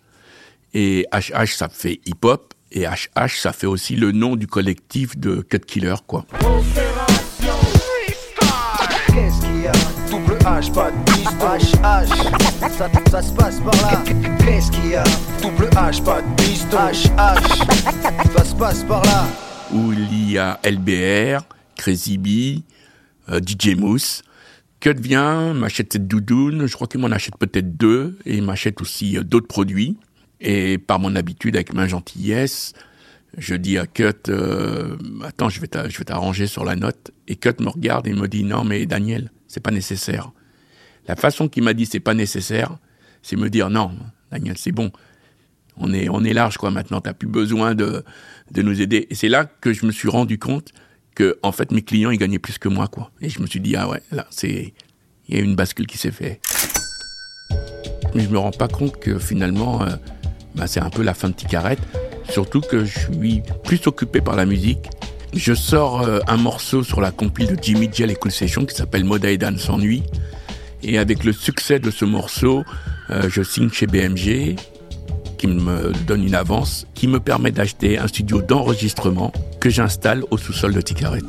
Et 0.73 1.05
HH, 1.11 1.55
ça 1.55 1.69
fait 1.69 1.99
hip-hop. 2.05 2.53
Et 2.71 2.85
HH, 2.85 3.39
ça 3.41 3.53
fait 3.53 3.67
aussi 3.67 3.95
le 3.95 4.11
nom 4.11 4.35
du 4.35 4.47
collectif 4.47 5.17
de 5.17 5.41
Cut 5.41 5.59
Killer, 5.59 5.95
quoi. 6.05 6.25
Qu'est-ce 9.07 9.41
qu'il 9.41 9.61
y 9.63 9.67
a? 9.67 9.71
Double 10.09 10.37
H, 10.43 10.71
pas 10.73 10.91
de 10.91 11.11
piston. 11.11 11.31
H, 11.39 11.71
H, 11.81 12.71
ça, 12.77 12.89
ça 13.11 13.21
se 13.21 13.31
passe 13.33 13.59
par 13.61 13.73
là. 13.91 14.03
Qu'est-ce 14.45 14.71
qu'il 14.71 14.87
y 14.91 14.95
a? 14.95 15.03
Double 15.41 15.69
H, 15.69 16.03
pas 16.03 16.21
de 16.21 16.35
piston. 16.35 16.77
H, 16.77 17.07
H, 17.15 18.33
ça 18.37 18.45
se 18.45 18.55
passe 18.55 18.83
par 18.83 19.03
là. 19.03 19.25
où 19.73 19.93
il 19.93 20.31
y 20.31 20.37
a 20.37 20.59
LBR, 20.63 21.43
Crazy 21.75 22.17
B, 22.17 22.61
euh, 23.29 23.39
DJ 23.39 23.75
Mousse. 23.75 24.21
Cut 24.79 24.93
vient, 24.99 25.53
m'achète 25.53 25.93
cette 25.93 26.07
doudoune, 26.07 26.67
je 26.67 26.73
crois 26.73 26.87
qu'il 26.87 26.99
m'en 26.99 27.07
achète 27.07 27.35
peut-être 27.37 27.75
deux, 27.77 28.17
et 28.25 28.35
il 28.37 28.43
m'achète 28.43 28.79
aussi 28.81 29.17
euh, 29.17 29.23
d'autres 29.23 29.47
produits. 29.47 29.97
Et 30.39 30.77
par 30.77 30.99
mon 30.99 31.15
habitude, 31.15 31.55
avec 31.55 31.73
ma 31.73 31.87
gentillesse, 31.87 32.73
je 33.37 33.55
dis 33.55 33.77
à 33.77 33.87
Cut, 33.87 34.29
euh, 34.29 34.97
attends, 35.23 35.49
je 35.49 35.59
vais 35.59 35.67
t'arranger 35.67 36.47
sur 36.47 36.63
la 36.63 36.75
note. 36.75 37.11
Et 37.27 37.35
Cut 37.35 37.55
me 37.59 37.69
regarde 37.69 38.07
et 38.07 38.13
me 38.13 38.27
dit, 38.27 38.43
non 38.43 38.63
mais 38.63 38.85
Daniel, 38.85 39.31
c'est 39.47 39.61
pas 39.61 39.71
nécessaire. 39.71 40.31
La 41.07 41.15
façon 41.15 41.47
qu'il 41.47 41.63
m'a 41.63 41.73
dit 41.73 41.85
c'est 41.85 41.99
pas 41.99 42.13
nécessaire, 42.13 42.77
c'est 43.21 43.35
me 43.35 43.49
dire, 43.49 43.69
non, 43.69 43.91
Daniel, 44.31 44.57
c'est 44.57 44.71
bon 44.71 44.91
on 45.79 45.93
est, 45.93 46.09
on 46.09 46.23
est 46.23 46.33
large 46.33 46.57
quoi 46.57 46.71
maintenant, 46.71 47.01
t'as 47.01 47.13
plus 47.13 47.27
besoin 47.27 47.75
de, 47.75 48.03
de 48.51 48.61
nous 48.61 48.81
aider. 48.81 49.07
Et 49.09 49.15
c'est 49.15 49.29
là 49.29 49.45
que 49.45 49.73
je 49.73 49.85
me 49.85 49.91
suis 49.91 50.09
rendu 50.09 50.39
compte 50.39 50.73
que 51.15 51.37
en 51.43 51.51
fait 51.51 51.71
mes 51.71 51.81
clients 51.81 52.11
ils 52.11 52.17
gagnaient 52.17 52.39
plus 52.39 52.57
que 52.57 52.69
moi 52.69 52.87
quoi. 52.87 53.11
Et 53.21 53.29
je 53.29 53.41
me 53.41 53.47
suis 53.47 53.59
dit 53.59 53.75
ah 53.75 53.89
ouais 53.89 54.01
là 54.11 54.27
c'est 54.29 54.73
il 55.27 55.35
y 55.35 55.39
a 55.39 55.41
une 55.41 55.55
bascule 55.55 55.87
qui 55.87 55.97
s'est 55.97 56.11
faite. 56.11 56.41
Mais 58.15 58.23
je 58.23 58.29
me 58.29 58.37
rends 58.37 58.51
pas 58.51 58.67
compte 58.67 58.99
que 58.99 59.19
finalement 59.19 59.83
euh, 59.83 59.95
bah, 60.57 60.65
c'est 60.67 60.79
un 60.79 60.89
peu 60.89 61.03
la 61.03 61.13
fin 61.13 61.29
de 61.29 61.33
Ticarette. 61.33 61.79
Surtout 62.29 62.61
que 62.61 62.83
je 62.83 62.99
suis 62.99 63.43
plus 63.63 63.85
occupé 63.87 64.21
par 64.21 64.35
la 64.35 64.45
musique. 64.45 64.89
Je 65.33 65.53
sors 65.53 66.01
euh, 66.01 66.19
un 66.27 66.37
morceau 66.37 66.83
sur 66.83 66.99
la 66.99 67.11
compile 67.11 67.47
de 67.47 67.57
Jimmy 67.61 67.89
Gel 67.93 68.11
et 68.11 68.15
Cool 68.15 68.31
Session 68.31 68.65
qui 68.65 68.75
s'appelle 68.75 69.03
Moda 69.03 69.29
et 69.29 69.37
Dan 69.37 69.57
s'ennuie. 69.57 70.03
Et 70.83 70.97
avec 70.97 71.23
le 71.23 71.33
succès 71.33 71.79
de 71.79 71.91
ce 71.91 72.05
morceau, 72.05 72.63
euh, 73.09 73.29
je 73.29 73.41
signe 73.43 73.69
chez 73.69 73.87
BMG 73.87 74.55
qui 75.37 75.47
me 75.47 75.91
donne 76.07 76.23
une 76.23 76.35
avance, 76.35 76.87
qui 76.95 77.07
me 77.07 77.19
permet 77.19 77.51
d'acheter 77.51 77.99
un 77.99 78.07
studio 78.07 78.41
d'enregistrement 78.41 79.31
que 79.59 79.69
j'installe 79.69 80.23
au 80.31 80.37
sous-sol 80.37 80.73
de 80.73 80.81
Ticaret. 80.81 81.21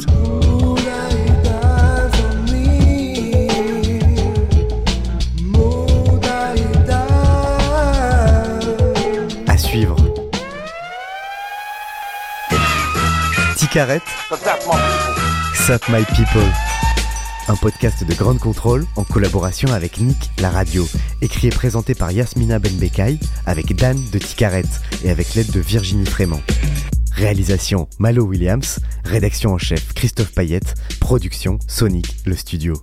Ticaret, 13.79 14.03
Sap 15.55 15.89
My 15.89 16.05
People. 16.07 16.43
Un 17.47 17.55
podcast 17.55 18.03
de 18.03 18.13
Grande 18.13 18.41
Contrôle 18.41 18.85
en 18.97 19.05
collaboration 19.05 19.73
avec 19.73 20.01
Nick 20.01 20.33
La 20.41 20.51
Radio. 20.51 20.85
Écrit 21.23 21.47
et 21.47 21.51
présenté 21.51 21.95
par 21.95 22.11
Yasmina 22.11 22.59
Benbekai 22.59 23.21
avec 23.47 23.77
Dan 23.77 23.97
de 24.11 24.19
Ticaret 24.19 24.65
et 25.05 25.11
avec 25.11 25.37
l'aide 25.37 25.53
de 25.53 25.61
Virginie 25.61 26.07
Frément. 26.07 26.41
Réalisation 27.13 27.89
Malo 28.01 28.25
Williams. 28.25 28.81
Rédaction 29.05 29.53
en 29.53 29.59
chef 29.59 29.95
Christophe 29.95 30.35
Payette. 30.35 30.75
Production 30.99 31.61
Sonic, 31.69 32.17
le 32.27 32.35
studio. 32.35 32.83